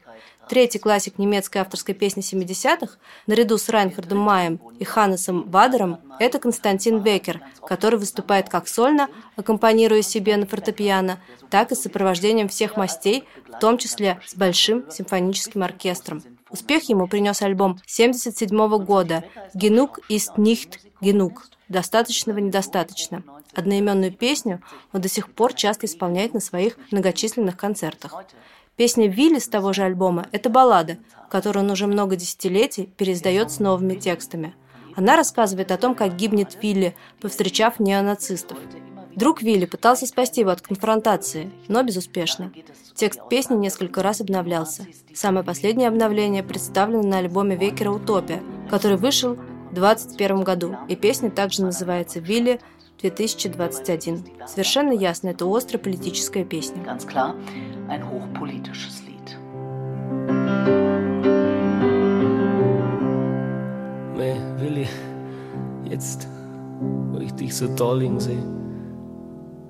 [0.49, 7.01] Третий классик немецкой авторской песни 70-х, наряду с Райнхардом Маем и Ханнесом Бадером, это Константин
[7.01, 11.19] Беккер, который выступает как сольно, аккомпанируя себе на фортепиано,
[11.51, 16.23] так и с сопровождением всех мастей, в том числе с большим симфоническим оркестром.
[16.49, 23.23] Успех ему принес альбом 1977 года «Genug ist nicht genug» «Достаточного недостаточно».
[23.55, 28.15] Одноименную песню он до сих пор часто исполняет на своих многочисленных концертах.
[28.77, 30.99] Песня Вилли с того же альбома– это баллада,
[31.31, 34.55] которую он уже много десятилетий переиздает с новыми текстами.
[34.95, 38.59] Она рассказывает о том, как гибнет Вилли, повстречав неонацистов.
[39.15, 42.53] Друг Вилли пытался спасти его от конфронтации, но безуспешно.
[42.95, 44.87] Текст песни несколько раз обновлялся.
[45.15, 49.39] Самое последнее обновление представлено на альбоме Векера «Утопия», который вышел
[49.76, 52.60] 2021 году, и песня также называется «Вилли
[53.02, 54.48] 2021».
[54.48, 56.84] Совершенно ясно, это острая политическая песня.
[56.84, 57.36] Ganz klar,
[57.90, 59.38] ein hochpolitisches Lied.
[64.18, 64.88] Nee, Willi,
[65.86, 66.28] jetzt,
[67.12, 68.44] wo ich dich so da liegen sehe,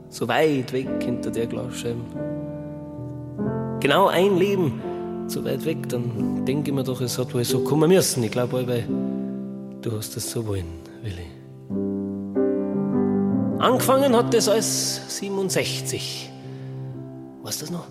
[0.10, 2.02] so weit weg hinter der Glasscheibe,
[3.80, 4.82] genau ein Leben
[5.32, 8.24] so weit weg, dann denke ich mir doch, es hat wohl so kommen müssen.
[8.24, 8.86] Ich glaube, weil
[9.87, 11.27] du hast es so wollen, Willi.
[13.61, 16.31] Angefangen hat das alles 67.
[17.43, 17.87] Weißt du das noch?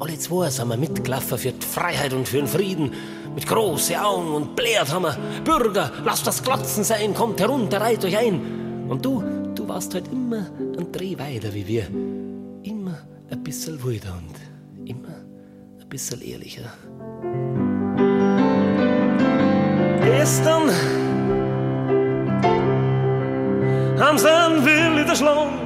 [0.00, 2.92] Alle zwei sind wir mitgelaufen für die Freiheit und für den Frieden.
[3.34, 8.04] Mit großen Augen und blärt haben wir, Bürger, lasst das Glotzen sein, kommt herunter, reiht
[8.04, 8.86] euch ein.
[8.88, 9.22] Und du,
[9.54, 11.86] du warst halt immer ein Dreh weiter wie wir.
[12.62, 12.98] Immer
[13.30, 15.16] ein bisschen wilder und immer
[15.80, 16.72] ein bisschen ehrlicher.
[20.16, 20.70] Gestern
[24.00, 25.58] haben sie einen Willi erschlagen.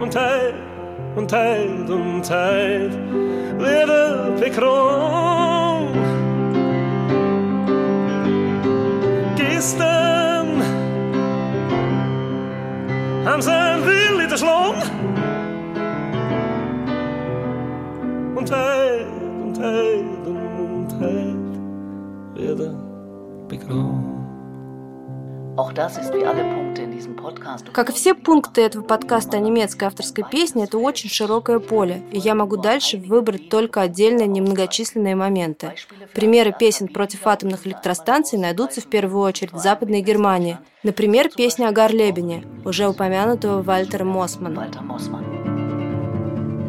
[0.00, 0.54] Und heut,
[1.16, 2.92] und heut, und heut
[3.58, 5.96] wird er bekront.
[9.36, 10.62] Gestern
[13.24, 14.82] haben sie einen Willi erschlagen.
[18.34, 19.06] Und heut,
[19.44, 20.07] und heut,
[27.72, 32.18] Как и все пункты этого подкаста о немецкой авторской песне, это очень широкое поле, и
[32.18, 35.74] я могу дальше выбрать только отдельные немногочисленные моменты.
[36.14, 40.58] Примеры песен против атомных электростанций найдутся в первую очередь в Западной Германии.
[40.84, 44.68] Например, песня о Гарлебене, уже упомянутого Вальтера Мосмана.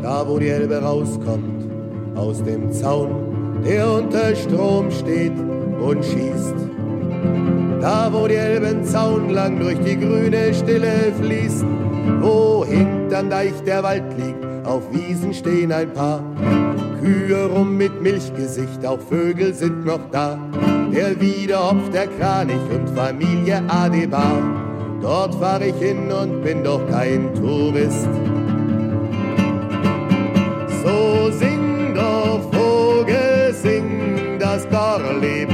[0.01, 1.69] Da wo die Elbe rauskommt,
[2.15, 6.78] aus dem Zaun, der unter Strom steht und schießt.
[7.81, 11.65] Da wo die Elbenzaun lang durch die grüne Stille fließt,
[12.19, 16.21] wo hinterm Deich der Wald liegt, auf Wiesen stehen ein paar
[17.01, 20.37] Kühe rum mit Milchgesicht, auch Vögel sind noch da.
[20.93, 24.41] Der Wiederhopf, der Kranich und Familie Adebar.
[25.01, 28.09] Dort fahr ich hin und bin doch kein Tourist.
[30.83, 35.48] So sing doch, Vogel, sing, das Gorleben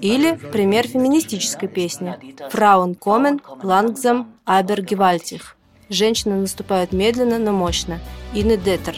[0.00, 2.16] Или пример феминистической песни
[2.52, 5.42] «Frauen kommen langsam, aber gewaltig».
[5.88, 7.98] Женщины наступают медленно, но мощно.
[8.34, 8.96] Инны Детер.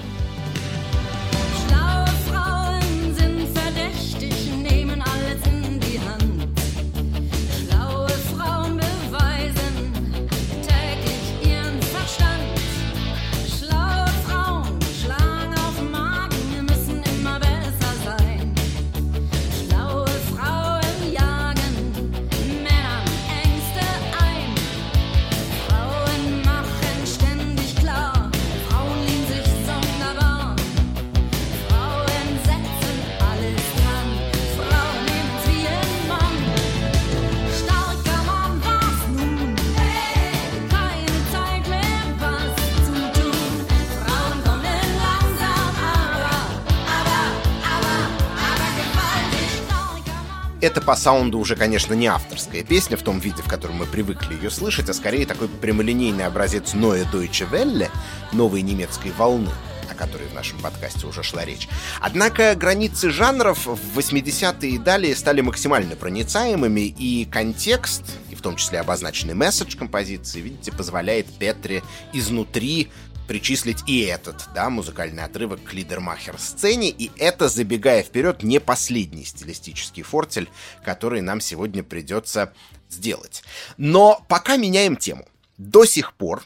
[50.91, 54.51] По саунду уже, конечно, не авторская песня в том виде, в котором мы привыкли ее
[54.51, 57.89] слышать, а скорее такой прямолинейный образец Neue Deutsche Welle,
[58.33, 59.51] новой немецкой волны,
[59.89, 61.69] о которой в нашем подкасте уже шла речь.
[62.01, 68.57] Однако границы жанров в 80-е и далее стали максимально проницаемыми, и контекст, и в том
[68.57, 72.91] числе обозначенный месседж композиции, видите, позволяет Петре изнутри
[73.31, 80.03] причислить и этот, да, музыкальный отрывок к лидермахер-сцене, и это, забегая вперед, не последний стилистический
[80.03, 80.49] фортель,
[80.85, 82.53] который нам сегодня придется
[82.89, 83.45] сделать.
[83.77, 85.29] Но пока меняем тему.
[85.59, 86.43] До сих пор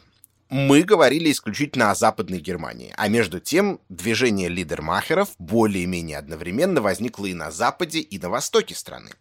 [0.50, 7.32] мы говорили исключительно о Западной Германии, а между тем движение лидермахеров более-менее одновременно возникло и
[7.32, 9.12] на Западе, и на Востоке страны.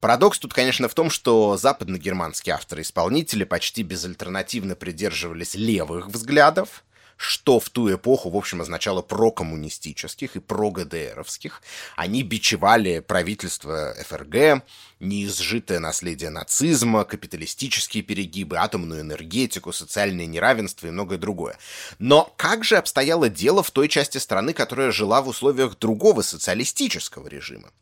[0.00, 6.84] Парадокс тут, конечно, в том, что западногерманские авторы-исполнители почти безальтернативно придерживались левых взглядов,
[7.18, 11.62] что в ту эпоху, в общем, означало прокоммунистических и про-ГДРовских.
[11.96, 14.62] Они бичевали правительство ФРГ,
[15.00, 21.58] неизжитое наследие нацизма, капиталистические перегибы, атомную энергетику, социальное неравенство и многое другое.
[21.98, 27.26] Но как же обстояло дело в той части страны, которая жила в условиях другого социалистического
[27.26, 27.72] режима?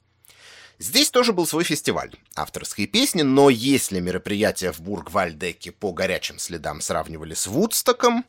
[0.78, 6.82] Здесь тоже был свой фестиваль авторской песни, но если мероприятия в Бург-Вальдеке по горячим следам
[6.82, 8.26] сравнивали с Вудстоком,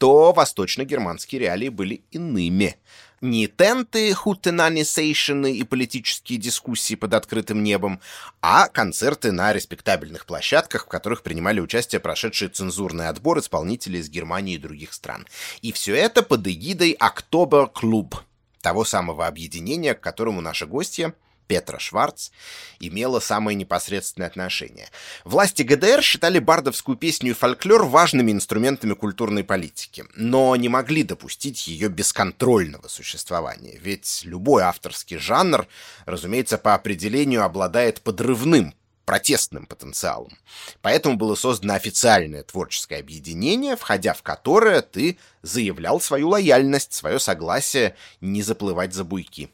[0.00, 2.76] то восточно-германские реалии были иными.
[3.20, 8.00] Не тенты, хутенанисейшены и политические дискуссии под открытым небом,
[8.40, 14.54] а концерты на респектабельных площадках, в которых принимали участие прошедшие цензурный отбор исполнителей из Германии
[14.54, 15.26] и других стран.
[15.60, 18.16] И все это под эгидой Октобер Клуб,
[18.62, 21.12] того самого объединения, к которому наши гости
[21.50, 22.30] Петра Шварц,
[22.78, 24.88] имела самое непосредственное отношение.
[25.24, 31.66] Власти ГДР считали бардовскую песню и фольклор важными инструментами культурной политики, но не могли допустить
[31.66, 35.66] ее бесконтрольного существования, ведь любой авторский жанр,
[36.06, 38.72] разумеется, по определению обладает подрывным
[39.04, 40.38] протестным потенциалом.
[40.82, 47.96] Поэтому было создано официальное творческое объединение, входя в которое ты заявлял свою лояльность, свое согласие
[48.20, 49.50] не заплывать за буйки.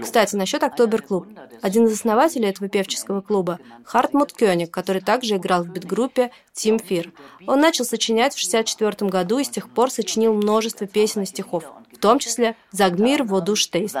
[0.00, 1.26] Кстати, насчет Октобер-клуб.
[1.62, 7.10] Один из основателей этого певческого клуба– Хартмут Кёник, который также играл в бит-группе Тим Фир.
[7.46, 11.64] Он начал сочинять в 1964 году и с тех пор сочинил множество песен и стихов,
[11.90, 13.96] в том числе «Загмир воду штейст».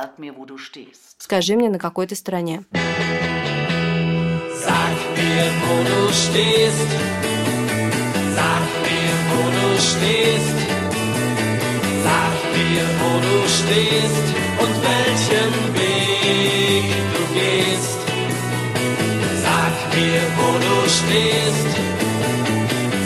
[1.16, 2.64] Скажи мне, на какой ты стороне.
[4.62, 6.90] Sag mir, wo du stehst.
[8.36, 10.69] Sag mir, wo du stehst.
[12.70, 14.26] Mir, wo du stehst
[14.62, 17.98] und welchen Weg du gehst.
[19.42, 21.70] Sag mir, wo du stehst.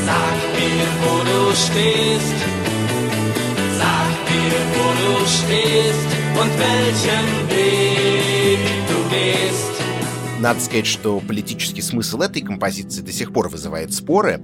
[0.05, 2.39] Sag mir, wo du stehst.
[3.81, 6.11] Sag mir, wo du stehst
[6.41, 8.61] und welchen Weg
[8.91, 9.73] du gehst.
[10.41, 14.43] Надо сказать, что политический смысл этой композиции до сих пор вызывает споры.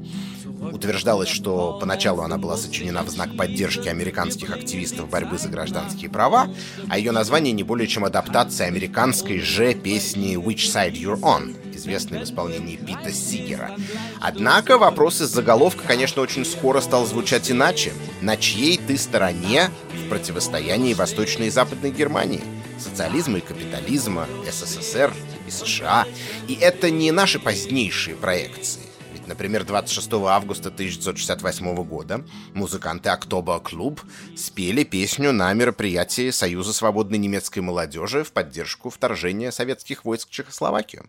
[0.72, 6.48] Утверждалось, что поначалу она была сочинена в знак поддержки американских активистов борьбы за гражданские права,
[6.88, 12.20] а ее название не более чем адаптация американской же песни «Which Side You're On», известной
[12.20, 13.72] в исполнении Пита Сигера.
[14.20, 17.92] Однако вопрос из заголовка, конечно, очень скоро стал звучать иначе.
[18.20, 22.42] На чьей ты стороне в противостоянии Восточной и Западной Германии?
[22.78, 25.12] Социализма и капитализма, СССР
[25.46, 26.06] и США.
[26.48, 28.79] И это не наши позднейшие проекции.
[29.30, 34.00] Например, 26 августа 1968 года музыканты Октоба Клуб
[34.36, 41.04] спели песню на мероприятии Союза свободной немецкой молодежи в поддержку вторжения советских войск в Чехословакию.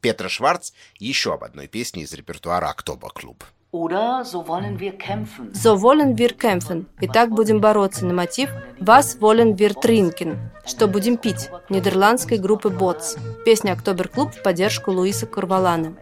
[0.00, 0.70] Петра Шварц
[1.00, 3.42] еще об одной песне из репертуара Октоба Клуб.
[3.72, 5.52] So wollen wir kämpfen.
[5.52, 6.86] So wollen wir kämpfen.
[7.00, 10.38] Итак, будем бороться на мотив Was wollen wir trinken?
[10.64, 11.50] Что будем пить?
[11.68, 13.18] Нидерландской группы Bots.
[13.44, 15.96] Песня Октобер Клуб в поддержку Луиса Курвалана.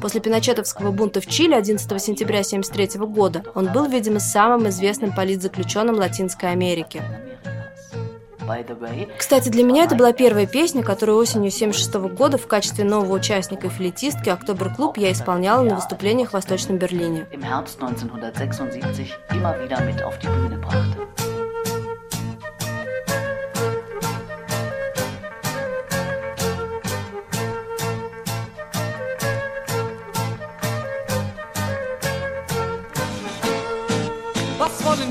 [0.00, 5.96] После пиночетовского бунта в Чили 11 сентября 1973 года он был, видимо, самым известным политзаключенным
[5.96, 7.02] Латинской Америки.
[9.18, 13.66] Кстати, для меня это была первая песня, которую осенью 1976 года в качестве нового участника
[13.66, 17.26] и флейтистки «Октобер Клуб» я исполняла на выступлениях в Восточном Берлине.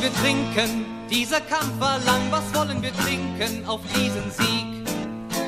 [0.07, 0.85] Wir trinken?
[1.09, 4.85] Dieser Kampf war lang, was wollen wir trinken auf diesen Sieg?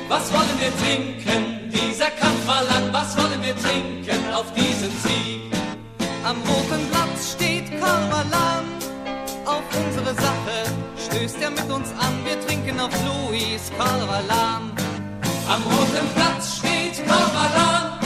[0.08, 1.70] Was wollen wir trinken?
[1.70, 5.52] Dieser Kampf war lang, was wollen wir trinken auf diesen Sieg?
[6.24, 8.64] Am roten Blatt steht Karvalan,
[9.46, 10.58] auf unsere Sache
[11.06, 14.72] stößt er mit uns an, wir trinken auf Louis Karvalan.
[15.48, 17.98] Am roten Platz steht Korvalan.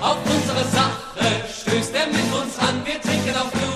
[0.00, 2.82] Auf unsere Sache stößt er mit uns an.
[2.84, 3.71] Wir trinken auf Korvalan.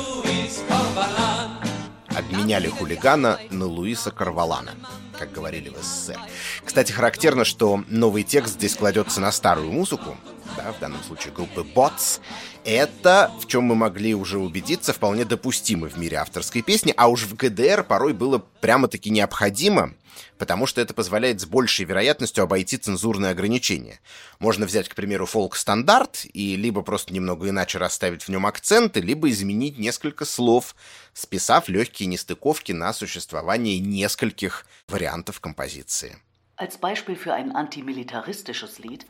[2.16, 4.72] Обменяли хулигана на Луиса Карвалана,
[5.18, 6.18] как говорили в СССР.
[6.64, 10.16] Кстати, характерно, что новый текст здесь кладется на старую музыку,
[10.56, 12.20] да, в данном случае группы Bots,
[12.64, 17.24] это, в чем мы могли уже убедиться, вполне допустимо в мире авторской песни, а уж
[17.24, 19.92] в ГДР порой было прямо-таки необходимо,
[20.38, 24.00] потому что это позволяет с большей вероятностью обойти цензурные ограничения.
[24.38, 29.28] Можно взять, к примеру, фолк-стандарт и либо просто немного иначе расставить в нем акценты, либо
[29.30, 30.76] изменить несколько слов,
[31.12, 36.16] списав легкие нестыковки на существование нескольких вариантов композиции.
[36.58, 36.78] В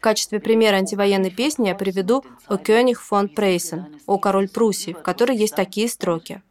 [0.00, 5.36] качестве примера антивоенной песни я приведу «О König von Preußen» «О король Пруссии», в которой
[5.36, 6.42] есть такие строки.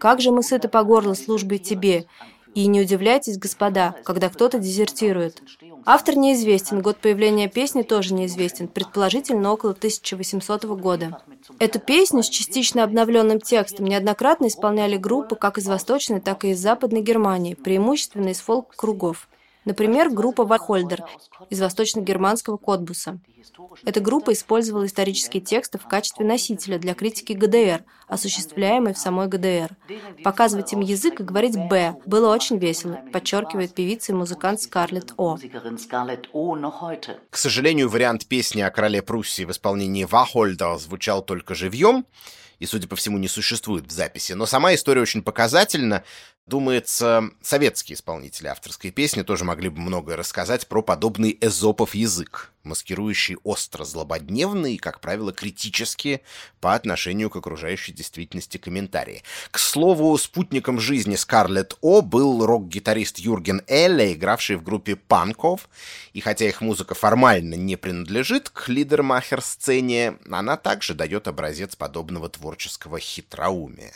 [0.00, 2.06] «Как же мы сыты по горло службой тебе,
[2.54, 5.42] и не удивляйтесь, господа, когда кто-то дезертирует».
[5.86, 11.20] Автор неизвестен, год появления песни тоже неизвестен, предположительно около 1800 года.
[11.58, 16.60] Эту песню с частично обновленным текстом неоднократно исполняли группы как из Восточной, так и из
[16.60, 19.28] Западной Германии, преимущественно из фолк-кругов.
[19.64, 21.04] Например, группа Вахольдер
[21.50, 23.18] из восточно-германского Котбуса.
[23.84, 29.76] Эта группа использовала исторические тексты в качестве носителя для критики ГДР, осуществляемой в самой ГДР.
[30.22, 35.38] Показывать им язык и говорить «Б» было очень весело, подчеркивает певица и музыкант Скарлетт О.
[37.30, 42.06] К сожалению, вариант песни о короле Пруссии в исполнении Вахольда звучал только живьем,
[42.58, 44.32] и, судя по всему, не существует в записи.
[44.32, 46.04] Но сама история очень показательна.
[46.46, 53.33] Думается, советские исполнители авторской песни тоже могли бы многое рассказать про подобный эзопов язык, маскирующий
[53.42, 56.20] остро злободневные и, как правило, критические
[56.60, 59.22] по отношению к окружающей действительности комментарии.
[59.50, 65.68] К слову, спутником жизни Скарлетт О был рок-гитарист Юрген Элле, игравший в группе Панков,
[66.12, 72.98] и хотя их музыка формально не принадлежит к лидермахер-сцене, она также дает образец подобного творческого
[72.98, 73.94] хитроумия.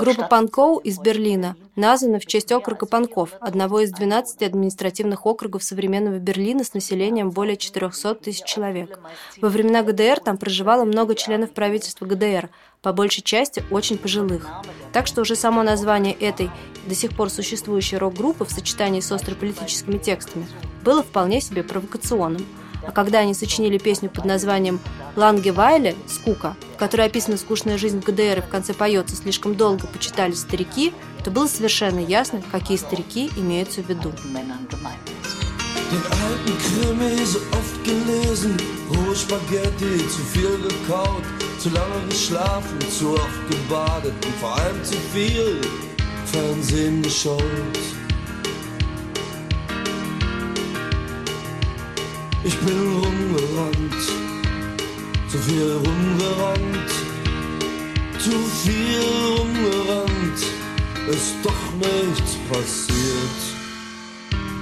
[0.00, 6.18] Группа Панкоу из Берлина названа в честь округа Панков, одного из 12 административных округов современного
[6.18, 8.98] Берлина с населением более 400 тысяч человек.
[9.40, 12.48] Во времена ГДР там проживало много членов правительства ГДР,
[12.80, 14.48] по большей части очень пожилых.
[14.92, 16.50] Так что уже само название этой
[16.86, 20.46] до сих пор существующей рок-группы в сочетании с острополитическими текстами
[20.82, 22.46] было вполне себе провокационным–
[22.88, 24.80] а когда они сочинили песню под названием
[25.14, 29.86] «Лангевайле»— «Скука», в которой описана скучная жизнь в ГДР и в конце поется «Слишком долго
[29.86, 34.12] почитали старики», то было совершенно ясно, какие старики имеются в виду.
[45.14, 45.60] Viel
[46.26, 48.07] Fernsehen geschaut.
[52.44, 54.02] Ich bin rumgerannt,
[55.28, 56.90] zu viel rumgerannt,
[58.20, 58.30] zu
[58.62, 59.00] viel
[59.36, 60.40] rumgerannt,
[61.08, 63.38] ist doch nichts passiert.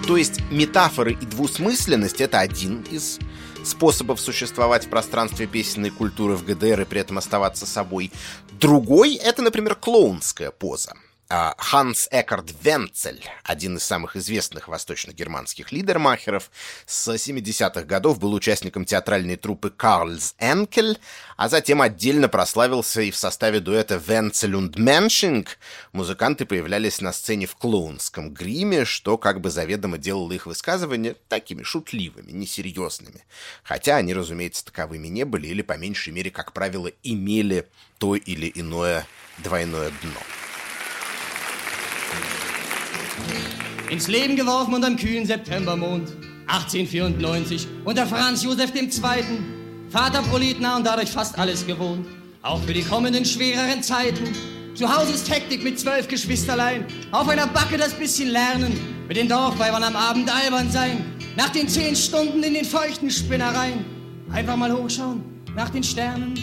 [0.07, 3.19] То есть метафоры и двусмысленность— это один из
[3.63, 8.11] способов существовать в пространстве песенной культуры в ГДР и при этом оставаться собой.
[8.59, 10.95] Другой— это, например, клоунская поза—
[11.29, 16.53] Ханс Экард Венцель, один из самых известных восточно-германских лидермахеров,
[16.87, 21.01] с 70-х годов был участником театральной труппы Карлс Энкель,
[21.37, 25.59] а затем отдельно прославился и в составе дуэта Венцель und Меншинг.
[25.93, 31.65] Музыканты появлялись на сцене в клоунском гриме, что как бы заведомо делало их высказывания такими
[31.65, 33.25] шутливыми, несерьезными.
[33.65, 37.69] Хотя они, разумеется, таковыми не были или, по меньшей мере, как правило, имели
[37.99, 39.07] то или иное
[39.39, 40.21] двойное дно.
[43.91, 46.09] Ins Leben geworfen unterm kühlen Septembermond
[46.49, 48.91] 1894 unter Franz Josef II.
[49.91, 52.07] Vater Proletner und dadurch fast alles gewohnt.
[52.43, 54.25] Auch für die kommenden schwereren Zeiten.
[54.75, 56.85] Zu Hause ist Hektik mit zwölf Geschwisterlein.
[57.13, 58.79] Auf einer Backe das bisschen lernen.
[59.09, 61.05] Mit den Dorfweibern am Abend albern sein.
[61.37, 63.85] Nach den zehn Stunden in den feuchten Spinnereien.
[64.33, 66.35] Einfach mal hochschauen nach den Sternen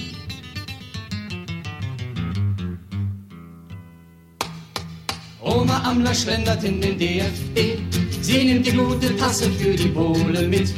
[5.43, 7.77] Oma Amler schlendert in den DFB.
[8.21, 10.73] Sie nimmt die gute Tasse für die Bohle mit.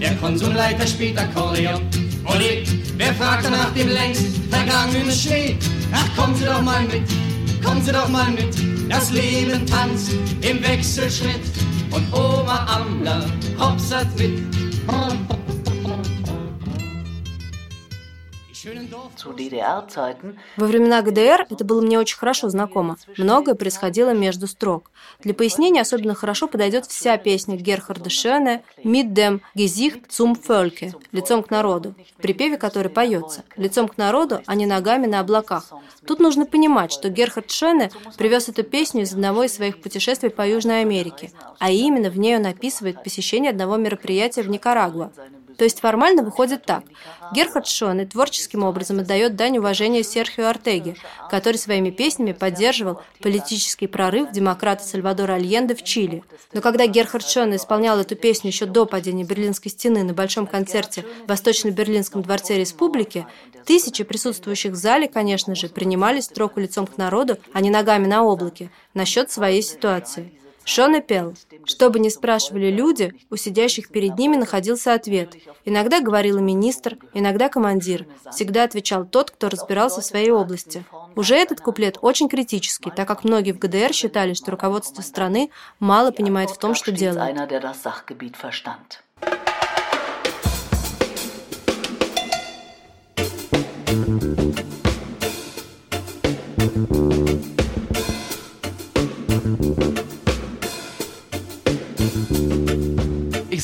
[0.00, 1.80] Der Konsumleiter spielt Akkordeon.
[2.26, 2.66] Olé,
[2.98, 5.56] wer fragt nach dem längst vergangenen Schnee?
[5.92, 7.02] Ach, kommen Sie doch mal mit,
[7.64, 8.54] kommen Sie doch mal mit.
[8.90, 10.12] Das Leben tanzt
[10.42, 11.40] im Wechselschritt
[11.90, 13.24] und Oma Amler
[13.58, 14.42] hopsert mit.
[20.56, 22.96] Во времена ГДР это было мне очень хорошо знакомо.
[23.16, 24.90] Многое происходило между строк.
[25.20, 31.42] Для пояснения особенно хорошо подойдет вся песня Герхарда Шёне «Mit dem Gesicht zum Völke»– «Лицом
[31.42, 35.70] к народу», в припеве которой поется «Лицом к народу, а не ногами на облаках».
[36.06, 40.46] Тут нужно понимать, что Герхард Шёне привез эту песню из одного из своих путешествий по
[40.46, 45.12] Южной Америке, а именно в ней он описывает посещение одного мероприятия в Никарагуа.
[45.60, 46.84] То есть формально выходит так.
[47.34, 50.96] Герхард Шоне творческим образом отдает дань уважения Серхио Артеге,
[51.28, 56.24] который своими песнями поддерживал политический прорыв демократа Сальвадора Альенде в Чили.
[56.54, 61.04] Но когда Герхард Шоне исполнял эту песню еще до падения Берлинской стены на большом концерте
[61.26, 63.26] в Восточно-Берлинском дворце республики,
[63.66, 68.24] тысячи присутствующих в зале, конечно же, принимали строку лицом к народу, а не ногами на
[68.24, 70.32] облаке, насчет своей ситуации.
[70.64, 71.34] Шон пел.
[71.64, 75.34] Что бы ни спрашивали люди, у сидящих перед ними находился ответ.
[75.64, 78.06] Иногда говорил министр, иногда командир.
[78.30, 80.84] Всегда отвечал тот, кто разбирался в своей области.
[81.16, 86.10] Уже этот куплет очень критический, так как многие в ГДР считали, что руководство страны мало
[86.10, 87.36] понимает в том, что делает.
[93.90, 94.29] Ich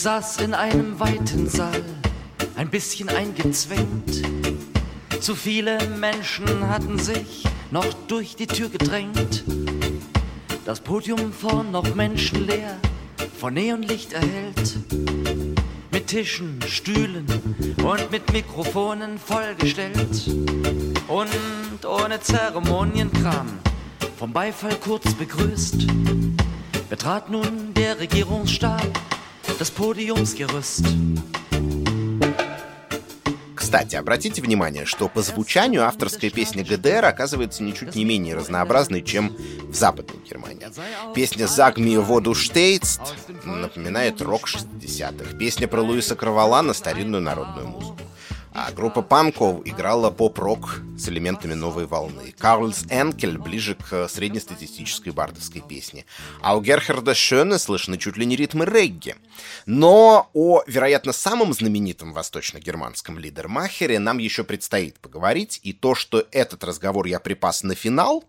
[0.07, 1.83] saß in einem weiten Saal,
[2.55, 4.23] ein bisschen eingezwängt.
[5.21, 7.43] Zu viele Menschen hatten sich
[7.73, 9.43] noch durch die Tür gedrängt.
[10.65, 12.77] Das Podium vorn noch menschenleer,
[13.37, 14.77] von Neonlicht erhellt.
[15.91, 17.27] Mit Tischen, Stühlen
[17.83, 20.31] und mit Mikrofonen vollgestellt.
[21.09, 23.49] Und ohne Zeremonienkram,
[24.17, 25.85] vom Beifall kurz begrüßt,
[26.89, 28.87] betrat nun der Regierungsstab
[29.59, 30.85] das Podiumsgerüst.
[33.55, 39.37] Кстати, обратите внимание, что по звучанию авторская песня ГДР оказывается ничуть не менее разнообразной, чем
[39.69, 40.69] в Западной Германии.
[41.15, 43.01] Песня «Заг mir штейц»
[43.45, 45.37] напоминает рок 60-х.
[45.37, 47.99] Песня про Луиса Кравалана— старинную народную музыку.
[48.59, 52.35] А группа панков играла поп-рок с элементами новой волны.
[52.39, 56.07] Карлс Энкель ближе к среднестатистической бардовской песне.
[56.41, 59.15] А у Герхарда Шёне слышны чуть ли не ритмы регги.
[59.67, 65.61] Но о, вероятно, самом знаменитом восточно-германском лидермахере нам еще предстоит поговорить.
[65.63, 68.25] И то, что этот разговор я припас на финал,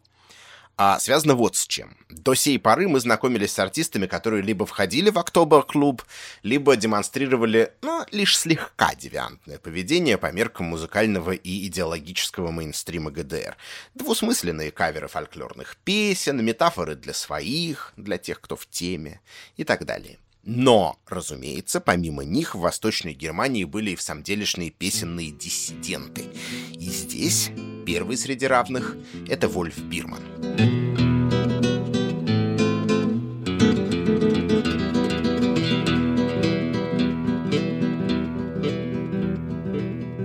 [0.78, 1.98] а связано вот с чем.
[2.10, 6.04] До сей поры мы знакомились с артистами, которые либо входили в Октобер-клуб,
[6.44, 13.58] либо демонстрировали, ну, лишь слегка девиантное поведение по меркам музыкального и идеологического мейнстрима ГДР.
[13.96, 19.20] Двусмысленные каверы фольклорных песен, метафоры для своих, для тех, кто в теме
[19.56, 20.20] и так далее.
[20.50, 26.24] Но, разумеется, помимо них в Восточной Германии были и в самом делешные песенные диссиденты.
[26.72, 27.52] И здесь
[27.86, 28.96] первый среди равных—
[29.28, 30.47] это Вольф Бирман.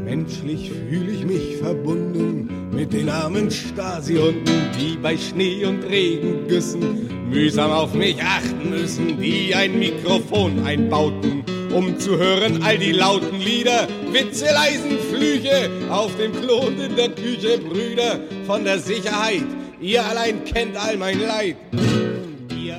[0.04, 4.44] Menschlich fühle ich mich verbunden mit den armen Stasi-Hunden,
[4.78, 11.98] die bei Schnee und Regengüssen mühsam auf mich achten müssen, die ein Mikrofon einbauten, um
[11.98, 17.10] zu hören all die lauten Lieder, Witze, leisen Flüche auf dem Klo und in der
[17.10, 19.46] Küche, Brüder von der Sicherheit.
[19.82, 21.56] Ihr allein kennt all mein Leid.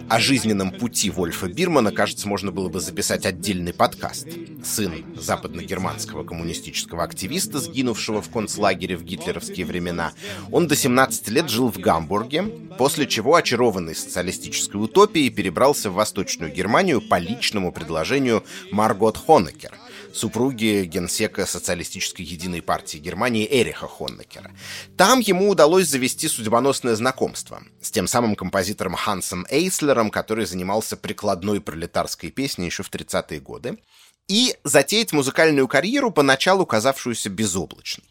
[0.09, 4.27] О жизненном пути Вольфа Бирмана, кажется, можно было бы записать отдельный подкаст.
[4.63, 10.13] Сын западногерманского коммунистического активиста, сгинувшего в концлагере в гитлеровские времена,
[10.51, 12.43] он до 17 лет жил в Гамбурге,
[12.77, 19.73] после чего, очарованный социалистической утопией, перебрался в Восточную Германию по личному предложению Маргот Хонекер,
[20.13, 24.51] супруги генсека социалистической единой партии Германии Эриха Хоннекера.
[24.95, 31.59] Там ему удалось завести судьбоносное знакомство с тем самым композитором Хансом Эйслером, который занимался прикладной
[31.59, 33.79] пролетарской песней еще в 30-е годы,
[34.27, 38.05] и затеять музыкальную карьеру, поначалу казавшуюся безоблачной.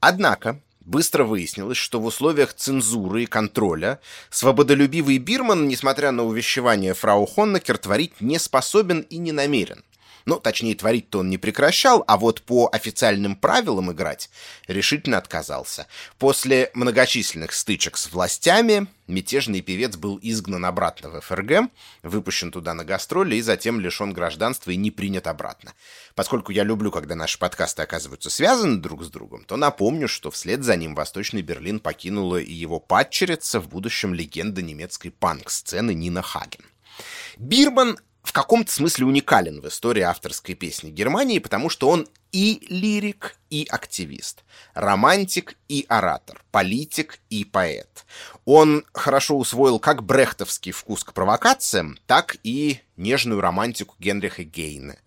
[0.00, 7.26] Однако, Быстро выяснилось, что в условиях цензуры и контроля свободолюбивый Бирман, несмотря на увещевание фрау
[7.26, 9.84] Хоннекер, творить не способен и не намерен.
[10.26, 14.30] Ну, точнее, творить-то он не прекращал, а вот по официальным правилам играть
[14.66, 15.86] решительно отказался.
[16.18, 21.70] После многочисленных стычек с властями мятежный певец был изгнан обратно в ФРГ,
[22.02, 25.72] выпущен туда на гастроли и затем лишен гражданства и не принят обратно.
[26.14, 30.62] Поскольку я люблю, когда наши подкасты оказываются связаны друг с другом, то напомню, что вслед
[30.62, 36.64] за ним Восточный Берлин покинула и его падчерица, в будущем легенда немецкой панк-сцены Нина Хаген.
[37.38, 43.36] Бирман в каком-то смысле уникален в истории авторской песни Германии, потому что он и лирик,
[43.48, 44.44] и активист,
[44.74, 48.06] романтик и оратор, политик и поэт.
[48.44, 55.00] Он хорошо усвоил как брехтовский вкус к провокациям, так и нежную романтику Генриха Гейне.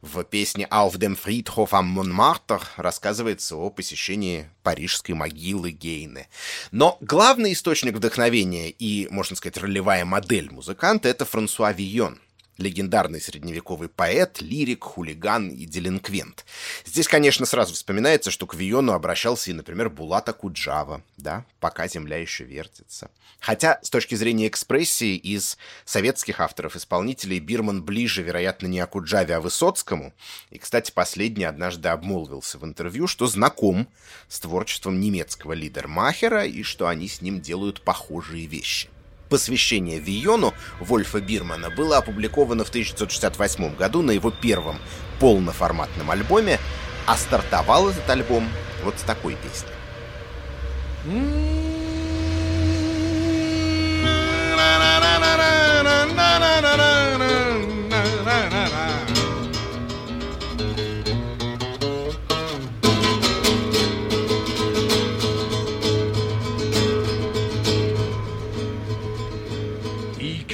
[0.00, 6.28] В песне «Auf dem Friedhof am Montmartre» рассказывается о посещении парижской могилы Гейне.
[6.70, 12.18] Но главный источник вдохновения и, можно сказать, ролевая модель музыканта— это Франсуа Вийон—
[12.60, 16.44] легендарный средневековый поэт, лирик, хулиган и делинквент.
[16.84, 22.18] Здесь, конечно, сразу вспоминается, что к Виону обращался и, например, Булата Куджава, да, пока земля
[22.18, 23.10] еще вертится.
[23.40, 25.56] Хотя, с точки зрения экспрессии, из
[25.86, 30.12] советских авторов-исполнителей Бирман ближе, вероятно, не о Куджаве, а Высоцкому.
[30.50, 33.88] И, кстати, последний однажды обмолвился в интервью, что знаком
[34.28, 38.90] с творчеством немецкого лидера Махера и что они с ним делают похожие вещи.
[39.30, 44.76] Посвящение Виону Вольфа Бирмана было опубликовано в 1968 году на его первом
[45.20, 46.58] полноформатном альбоме,
[47.06, 48.48] а стартовал этот альбом
[48.82, 49.70] вот с такой песней.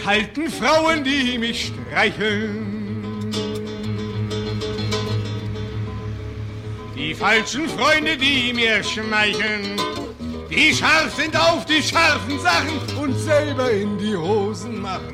[0.07, 3.33] Alten Frauen, die mich streicheln.
[6.97, 9.77] Die falschen Freunde, die mir schmeicheln.
[10.49, 15.13] Die scharf sind auf die scharfen Sachen und selber in die Hosen machen.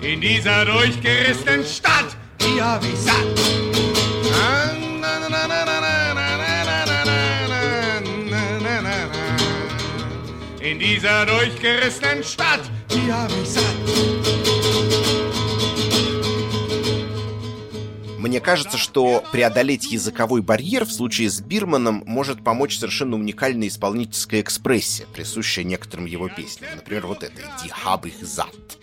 [0.00, 3.60] In dieser durchgerissenen Stadt, die hab ich satt.
[10.62, 13.64] In dieser durchgerissenen Stadt, die hab ich satt.
[18.18, 24.42] Мне кажется, что преодолеть языковой барьер в случае с Бирманом может помочь совершенно уникальная исполнительская
[24.42, 26.68] экспрессия, присущая некоторым его песням.
[26.76, 28.76] Например, вот это «Die hab ich satt».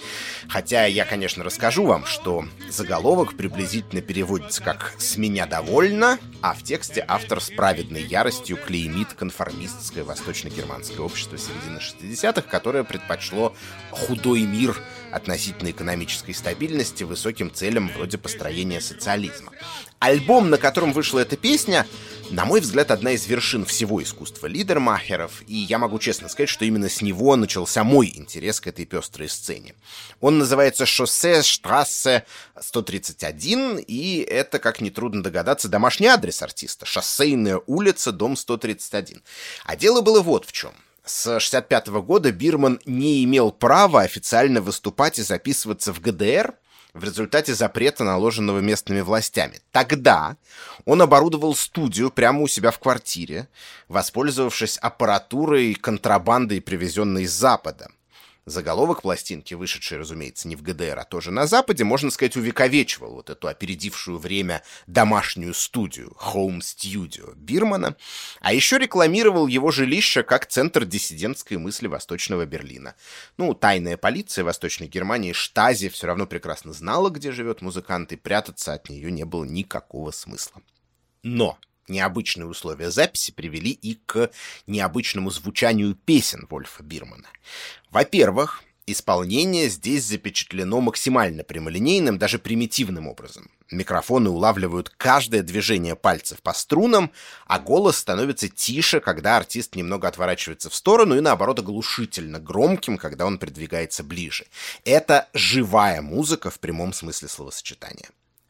[0.50, 6.64] Хотя я, конечно, расскажу вам, что заголовок приблизительно переводится как «С меня довольно», а в
[6.64, 13.56] тексте автор с праведной яростью клеймит конформистское восточно-германское общество середины 60-х, которое предпочло
[13.92, 14.78] худой мир
[15.12, 19.52] относительно экономической стабильности высоким целям вроде построения социализма.
[20.00, 21.88] Альбом, на котором вышла эта песня,
[22.30, 26.66] на мой взгляд, одна из вершин всего искусства лидермахеров, и я могу честно сказать, что
[26.66, 29.76] именно с него начался мой интерес к этой пестрой сцене.
[30.20, 32.26] Он называется «Шоссе Штрассе
[32.56, 39.22] 131», и это, как нетрудно догадаться, домашний адрес артиста— «Шоссейная улица, дом 131».
[39.64, 40.74] А дело было вот в чем.
[41.06, 46.56] С 65 года Бирман не имел права официально выступать и записываться в ГДР,
[46.98, 49.62] в результате запрета, наложенного местными властями.
[49.72, 50.38] Тогда
[50.86, 53.48] он оборудовал студию прямо у себя в квартире,
[53.88, 57.90] воспользовавшись аппаратурой контрабандой, привезенной из Запада.
[58.48, 63.30] Заголовок пластинки, вышедшей, разумеется, не в ГДР, а тоже на Западе, можно сказать, увековечивал вот
[63.30, 67.98] эту опередившую время домашнюю студию, Home Studio Бирмана,
[68.40, 72.96] а еще рекламировал его жилище как центр диссидентской мысли Восточного Берлина.
[73.36, 78.72] Ну, тайная полиция Восточной Германии, Штази, все равно прекрасно знала, где живет музыкант, и прятаться
[78.72, 80.62] от нее не было никакого смысла.
[81.22, 81.58] Но
[81.88, 84.30] необычные условия записи привели и к
[84.66, 87.28] необычному звучанию песен Вольфа Бирмана.
[87.92, 93.50] Во-первых, исполнение здесь запечатлено максимально прямолинейным, даже примитивным образом.
[93.70, 97.12] Микрофоны улавливают каждое движение пальцев по струнам,
[97.46, 103.26] а голос становится тише, когда артист немного отворачивается в сторону, и наоборот оглушительно громким, когда
[103.26, 104.46] он придвигается ближе.
[104.86, 108.08] Это живая музыка в прямом смысле словосочетания.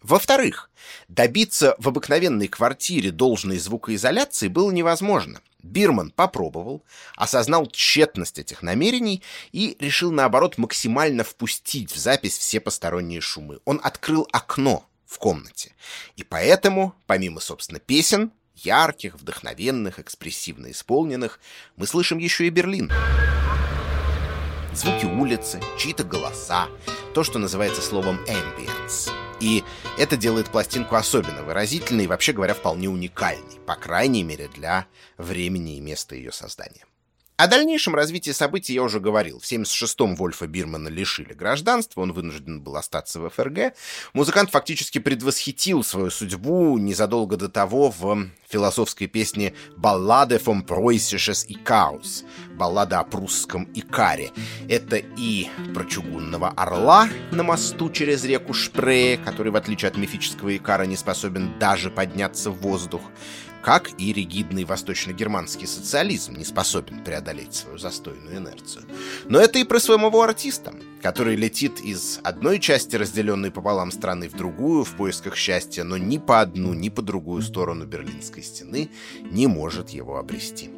[0.07, 0.69] Во-вторых,
[1.09, 5.41] добиться в обыкновенной квартире должной звукоизоляции было невозможно.
[5.61, 6.81] Бирман попробовал,
[7.17, 13.59] осознал тщетность этих намерений и решил, наоборот, максимально впустить в запись все посторонние шумы.
[13.65, 15.73] Он открыл окно в комнате.
[16.15, 21.41] И поэтому, помимо, собственно, песен, ярких, вдохновенных, экспрессивно исполненных,
[21.75, 22.89] мы слышим еще и Берлин.
[24.73, 26.69] Звуки улицы, чьи-то голоса,
[27.13, 29.11] то, что называется словом ambience.
[29.39, 29.63] И
[29.97, 35.77] это делает пластинку особенно выразительной и, вообще говоря, вполне уникальной, по крайней мере, для времени
[35.77, 36.85] и места ее создания.
[37.37, 39.39] О дальнейшем развитии событий я уже говорил.
[39.39, 43.75] В 76-м Вольфа Бирмана лишили гражданства, он вынужден был остаться в ФРГ.
[44.13, 52.23] Музыкант фактически предвосхитил свою судьбу незадолго до того в философской песне «Балладе vom Preußisches Икаус»—
[52.55, 54.31] баллада о прусском Икаре.
[54.67, 60.57] Это и про чугунного орла на мосту через реку Шпрее, который, в отличие от мифического
[60.57, 63.01] Икара, не способен даже подняться в воздух,
[63.67, 68.85] как и ригидный восточно-германский социализм не способен преодолеть свою застойную инерцию.
[69.27, 74.37] Но это и про своего артиста, который летит из одной части, разделенной пополам страны, в
[74.37, 78.89] другую в поисках счастья, но ни по одну, ни по другую сторону Берлинской стены
[79.29, 80.69] не может его обрести.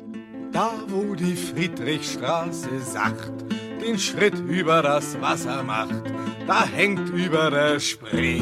[0.51, 3.33] Da, wo die Friedrichstraße sacht,
[3.79, 6.11] den Schritt über das Wasser macht,
[6.47, 8.41] da hängt über der Spree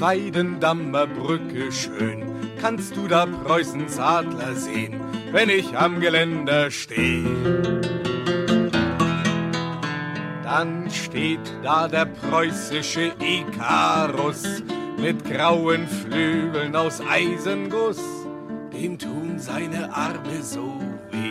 [0.00, 2.22] Weidendammer Brücke schön,
[2.60, 5.00] kannst du da Preußens Adler sehen,
[5.32, 7.24] wenn ich am Geländer steh.
[10.44, 14.62] Dann steht da der preußische Ikarus
[14.98, 18.00] mit grauen Flügeln aus Eisenguss,
[18.72, 20.80] dem tun seine Arme so
[21.10, 21.28] weh.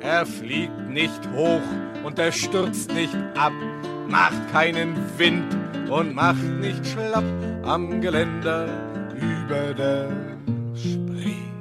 [0.00, 1.60] Er fliegt nicht hoch
[2.06, 3.52] und er stürzt nicht ab,
[4.08, 5.56] macht keinen Wind
[5.90, 7.24] und macht nicht schlapp
[7.64, 8.68] am Geländer
[9.16, 10.08] über der
[10.76, 11.55] Spree.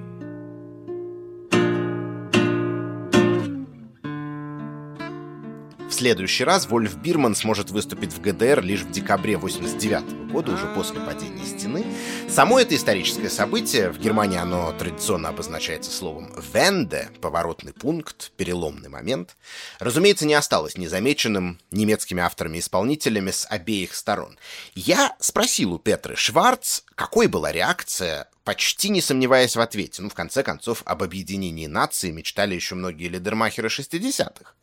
[5.95, 10.99] Следующий раз Вольф Бирман сможет выступить в ГДР лишь в декабре 89 года, уже после
[10.99, 11.85] падения стены.
[12.27, 19.37] Само это историческое событие, в Германии оно традиционно обозначается словом «венде», поворотный пункт, переломный момент,
[19.79, 24.37] разумеется, не осталось незамеченным немецкими авторами-исполнителями с обеих сторон.
[24.75, 30.03] Я спросил у Петры Шварц, какой была реакция почти не сомневаясь в ответе.
[30.03, 34.53] Ну, в конце концов, об объединении нации мечтали еще многие лидермахеры 60-х.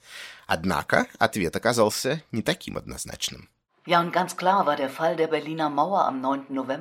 [0.55, 3.49] Однако ответ оказался не таким однозначным.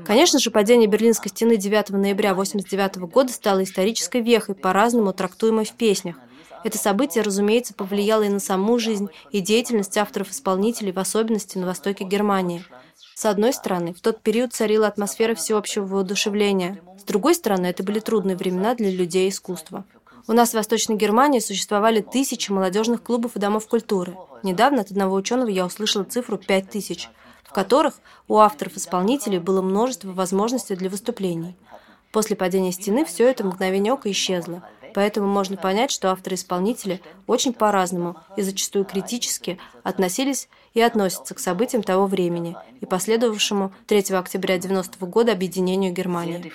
[0.05, 5.71] Конечно же, падение Берлинской стены 9 ноября 1989 года стало исторической вехой, по-разному трактуемой в
[5.71, 6.17] песнях.
[6.65, 12.03] Это событие, разумеется, повлияло и на саму жизнь и деятельность авторов-исполнителей, в особенности на востоке
[12.03, 12.65] Германии.
[13.15, 16.81] С одной стороны, в тот период царила атмосфера всеобщего воодушевления.
[16.99, 19.85] С другой стороны, это были трудные времена для людей искусства.
[20.31, 24.15] У нас в Восточной Германии существовали тысячи молодежных клубов и домов культуры.
[24.43, 27.09] Недавно от одного ученого я услышала цифру 5000,
[27.43, 27.95] в которых
[28.29, 31.57] у авторов-исполнителей было множество возможностей для выступлений.
[32.13, 34.63] После падения стены все это мгновение исчезло.
[34.93, 41.83] Поэтому можно понять, что авторы-исполнители очень по-разному и зачастую критически относились и относятся к событиям
[41.83, 46.53] того времени и последовавшему 3 октября 1990 года объединению Германии.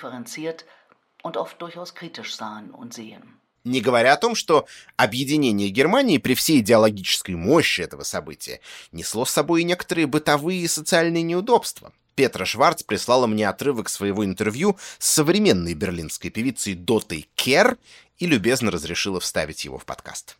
[3.67, 4.65] Не говоря о том, что
[4.95, 8.61] объединение Германии при всей идеологической мощи этого события
[8.93, 11.91] несло с собой и некоторые бытовые и социальные неудобства.
[12.15, 17.77] Петра Шварц прислала мне отрывок своего интервью с современной берлинской певицей Дотой Кер
[18.17, 20.37] и любезно разрешила вставить его в подкаст.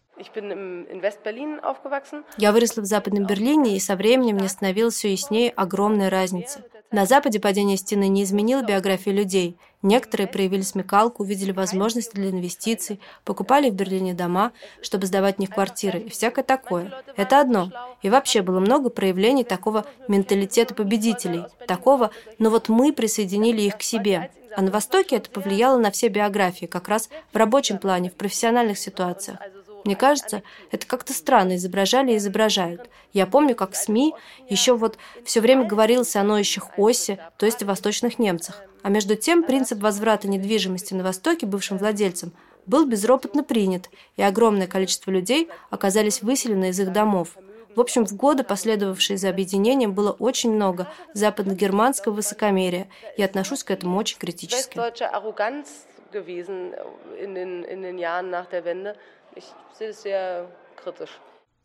[2.38, 6.64] Я выросла в Западном Берлине, и со временем мне становилось все яснее огромная разница.
[6.90, 9.58] На Западе падение стены не изменило биографию людей.
[9.82, 15.50] Некоторые проявили смекалку, увидели возможности для инвестиций, покупали в Берлине дома, чтобы сдавать в них
[15.50, 16.94] квартиры и всякое такое.
[17.18, 17.72] Это одно.
[18.02, 23.82] И вообще было много проявлений такого менталитета победителей, такого «но вот мы присоединили их к
[23.82, 24.32] себе».
[24.56, 28.80] А на Востоке это повлияло на все биографии, как раз в рабочем плане, в профессиональных
[28.80, 29.40] ситуациях.
[29.88, 32.90] Мне кажется, это как-то странно изображали и изображают.
[33.14, 34.16] Я помню, как СМИ
[34.50, 38.62] еще вот все время говорилось о ноющих оси, то есть о восточных немцах.
[38.84, 42.34] А между тем принцип возврата недвижимости на Востоке бывшим владельцам
[42.66, 47.38] был безропотно принят, и огромное количество людей оказались выселены из их домов.
[47.74, 52.90] В общем, в годы, последовавшие за объединением, было очень много западногерманского высокомерия.
[53.16, 54.78] Я отношусь к этому очень критически.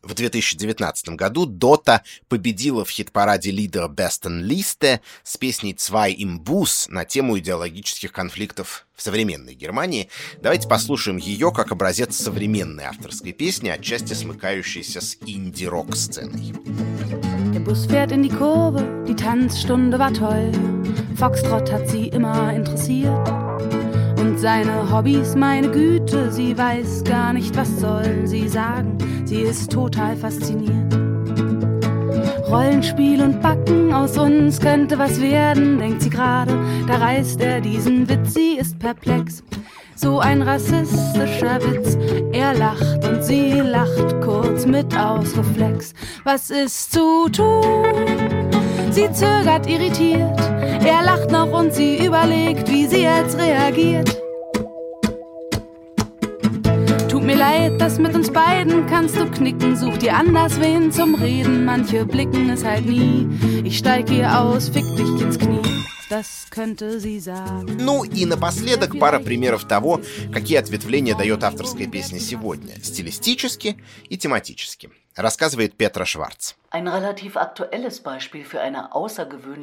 [0.03, 6.87] В 2019 году Дота победила в хит-параде лидера Бестон Листе с песней «Zwei im Bus»
[6.89, 10.09] на тему идеологических конфликтов в современной Германии.
[10.41, 16.53] Давайте послушаем ее как образец современной авторской песни, отчасти смыкающейся с инди-рок-сценой.
[17.63, 20.51] Bus fährt in die Kurve, die Tanzstunde war toll.
[21.15, 23.72] Foxtrot hat sie immer interessiert.
[24.23, 28.97] Und seine Hobbys, meine Güte, sie weiß gar nicht, was soll sie sagen.
[29.25, 30.93] Sie ist total fasziniert.
[32.47, 36.57] Rollenspiel und Backen, aus uns könnte was werden, denkt sie gerade.
[36.87, 39.43] Da reißt er diesen Witz, sie ist perplex.
[39.95, 41.97] So ein rassistischer Witz,
[42.31, 45.93] er lacht und sie lacht kurz mit aus Reflex.
[46.23, 48.42] Was ist zu tun?
[48.92, 50.38] Sie zögert irritiert,
[50.84, 54.16] er lacht noch und sie überlegt, wie sie jetzt reagiert.
[57.08, 59.76] Tut mir leid, das mit uns beiden kannst du knicken.
[59.76, 61.64] Such dir anders wen zum Reden.
[61.64, 63.28] Manche blicken es halt nie.
[63.64, 65.60] Ich steig hier aus, fick dich ins Knie.
[66.10, 67.76] Das könnte sie sagen.
[67.80, 70.00] Ну и напоследок пара примеров того,
[70.32, 73.76] какие ответвления дает авторская песня сегодня, стилистически
[74.08, 74.88] и тематически.
[75.15, 76.53] Рассказывает Петра Шварц.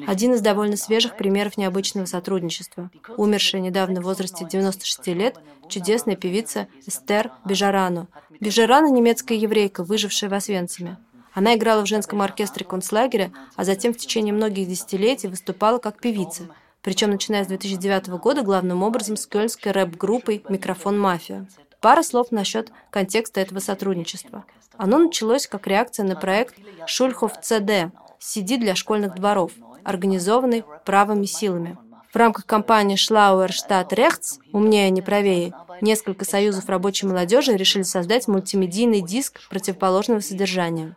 [0.06, 2.90] Один из довольно свежих примеров необычного сотрудничества.
[3.16, 5.38] Умершая недавно в возрасте 96 лет
[5.68, 8.06] чудесная певица Эстер Бежарану.
[8.38, 10.98] Бежарана– немецкая еврейка, выжившая в Освенциме.
[11.32, 16.44] Она играла в женском оркестре концлагеря, а затем в течение многих десятилетий выступала как певица.
[16.82, 21.46] Причем, начиная с 2009 года, главным образом с кёльнской рэп-группой «Микрофон Мафия».
[21.80, 24.44] Пара слов насчет контекста этого сотрудничества.
[24.76, 26.56] Оно началось как реакция на проект
[26.86, 29.52] «Шульхов ЦД»– CD для школьных дворов,
[29.84, 31.78] организованный правыми силами.
[32.12, 39.00] В рамках кампании Stadt Rechts «Умнее, не правее» несколько союзов рабочей молодежи решили создать мультимедийный
[39.00, 40.96] диск противоположного содержания.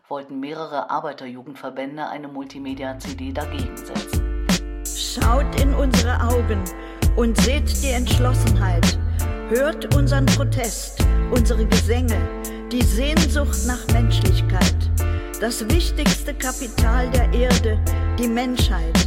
[4.86, 6.61] Schaut in unsere Augen
[7.17, 8.99] und seht die Entschlossenheit.
[9.49, 10.99] Hört unseren Protest,
[11.32, 12.19] unsere Gesänge,
[12.74, 14.76] die Sehnsucht nach Menschlichkeit.
[15.39, 17.80] Das wichtigste Kapital der Erde,
[18.17, 18.97] die Menschheit.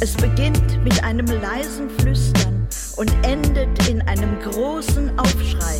[0.00, 5.78] Es beginnt mit einem leisen Flüstern und endet in einem großen Aufschrei.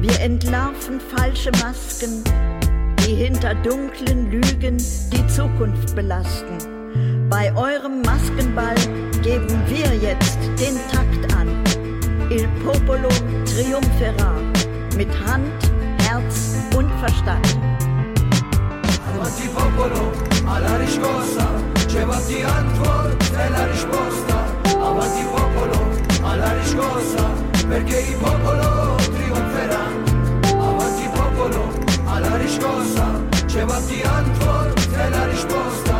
[0.00, 2.24] Wir entlarven falsche Masken,
[3.00, 7.28] die hinter dunklen Lügen die Zukunft belasten.
[7.28, 8.76] Bei eurem Maskenball
[9.22, 11.48] geben wir jetzt den Takt an.
[12.30, 13.10] Il Popolo
[13.44, 14.32] triumpherà
[14.96, 15.52] mit Hand,
[15.98, 16.43] Herz
[16.76, 17.58] und Verstand.
[19.12, 20.12] Avanti popolo,
[20.44, 21.46] alla riscossa,
[21.86, 22.04] c'è
[33.86, 35.93] di Antwort è la risposta.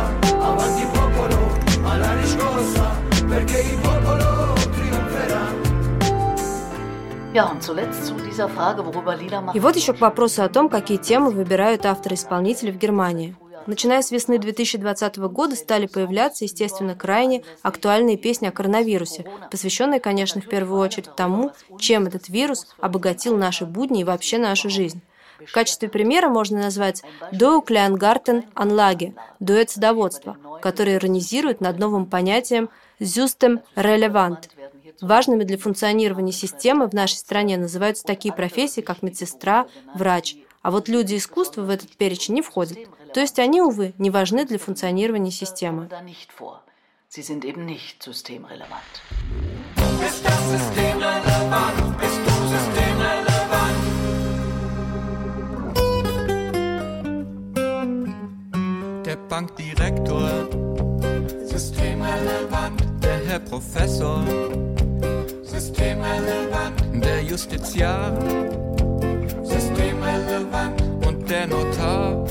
[9.53, 13.35] И вот еще к вопросу о том, какие темы выбирают авторы-исполнители в Германии.
[13.67, 20.39] Начиная с весны 2020 года стали появляться, естественно, крайне актуальные песни о коронавирусе, посвященные, конечно,
[20.39, 25.01] в первую очередь тому, чем этот вирус обогатил наши будни и вообще нашу жизнь.
[25.45, 32.69] В качестве примера можно назвать «До Клеангартен Анлаге»– дуэт садоводства, который иронизирует над новым понятием
[33.01, 34.45] «System Relevant».
[35.01, 40.35] Важными для функционирования системы в нашей стране называются такие профессии, как медсестра, врач.
[40.61, 42.77] А вот люди искусства в этот перечень не входят.
[43.13, 45.87] То есть они, увы, не важны для функционирования системы.
[45.87, 46.61] da nicht vor.
[47.09, 48.81] Sie sind eben nicht systemrelevant.
[50.05, 51.97] Ist das System relevant?
[52.01, 53.45] Bist du systemrelevant?
[59.05, 60.29] Der Bankdirektor,
[61.45, 64.23] Systemrelevant, der Herr Professor,
[65.43, 68.11] systemrelevant, der Justiziar.
[69.43, 72.25] Systemrelevant, und der Notar.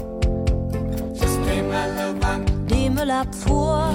[1.15, 3.93] systemrelevant, Die Müllabfuhr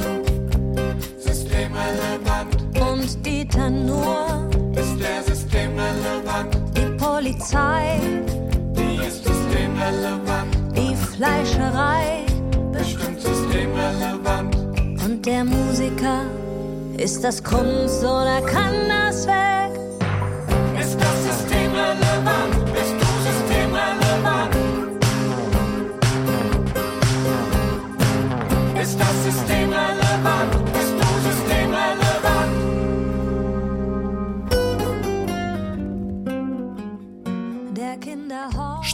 [1.17, 7.99] systemrelevant, und Dieter Nuhr, ist der systemrelevant, die Polizei,
[8.77, 12.25] die ist systemrelevant, die Fleischerei.
[12.71, 14.55] Bestimmt systemrelevant,
[15.03, 16.25] und der Musiker.
[17.01, 19.71] Ist das Kunst oder kann das weg?
[20.77, 24.55] ist das System relevant, bist du systemrelevant?
[28.81, 29.58] Ist das System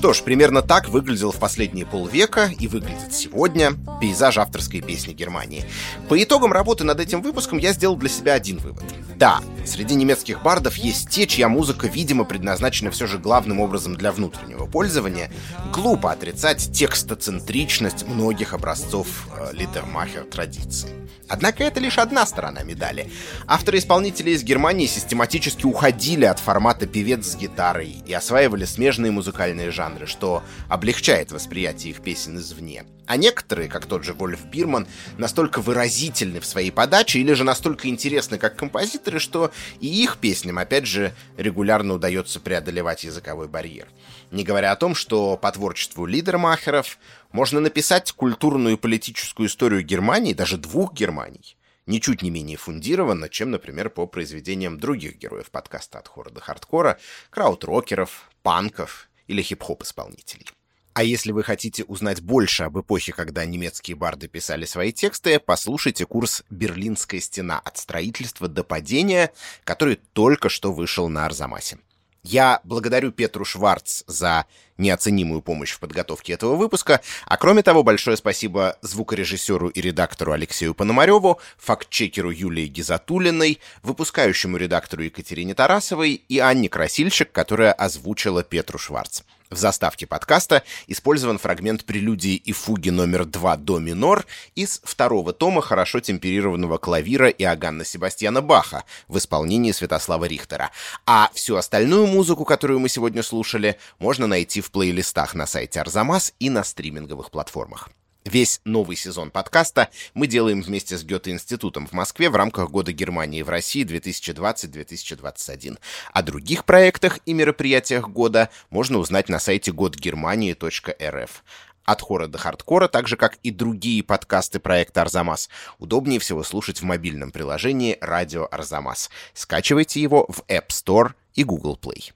[0.06, 5.66] Что ж, примерно так выглядел в последние полвека и выглядит сегодня пейзаж авторской песни Германии.
[6.10, 8.84] По итогам работы над этим выпуском я сделал для себя один вывод.
[9.16, 14.12] Да, среди немецких бардов есть те, чья музыка, видимо, предназначена все же главным образом для
[14.12, 15.32] внутреннего пользования.
[15.74, 20.89] Глупо отрицать текстоцентричность многих образцов э, литермахер традиции.
[21.28, 23.10] Однако это лишь одна сторона медали.
[23.47, 29.72] Авторы-исполнители из Германии систематически уходили от формата певец с гитарой и осваивали смежные музыкальные музыкальные
[29.96, 32.86] жанры, что облегчает восприятие их песен извне.
[33.08, 34.88] А некоторые, как тот же Вольф Бирман,
[35.18, 40.58] настолько выразительны в своей подаче или же настолько интересны как композиторы, что и их песням,
[40.58, 43.88] опять же, регулярно удается преодолевать языковой барьер.
[44.32, 46.98] Не говоря о том, что по творчеству лидермахеров
[47.32, 53.52] можно написать культурную и политическую историю Германии, даже двух Германий, ничуть не менее фундированно, чем,
[53.52, 56.98] например, по произведениям других героев подкаста «От хора до хардкора»,
[57.30, 60.47] краудрокеров, панков или хип-хоп-исполнителей.
[60.95, 66.05] А если вы хотите узнать больше об эпохе, когда немецкие барды писали свои тексты, послушайте
[66.05, 67.59] курс «Берлинская стена.
[67.59, 69.34] От строительства до падения»,
[69.65, 71.80] который только что вышел на Арзамасе.
[72.28, 74.45] Я благодарю Петру Шварц за
[74.80, 80.73] неоценимую помощь в подготовке этого выпуска, а кроме того, большое спасибо звукорежиссеру и редактору Алексею
[80.73, 89.21] Пономареву, фактчекеру Юлии Гизатулиной, выпускающему редактору Екатерине Тарасовой и Анне Красильщик, которая озвучила Петру Шварц.
[89.52, 94.26] В заставке подкаста использован фрагмент прелюдии и фуги номер 2 до минор
[94.56, 100.72] из второго тома хорошо темперированного клавира Иоганна Себастьяна Баха в исполнении Святослава Рихтера.
[101.06, 106.34] А всю остальную музыку, которую мы сегодня слушали, можно найти в плейлистах на сайте Арзамас
[106.39, 107.89] и на стриминговых платформах.
[108.26, 113.43] Весь новый сезон подкаста мы делаем вместе с Гёте-институтом в Москве в рамках Года Германии
[113.43, 115.78] в России 2020-2021.
[116.11, 121.43] О других проектах и мероприятиях года можно узнать на сайте годгермании.рф.
[121.84, 125.47] От хора до хардкора, так же как и другие подкасты проекта Арзамас,
[125.78, 129.11] удобнее всего слушать в мобильном приложении «Радио Арзамас».
[129.36, 132.11] Скачивайте его в App Store и Google Play.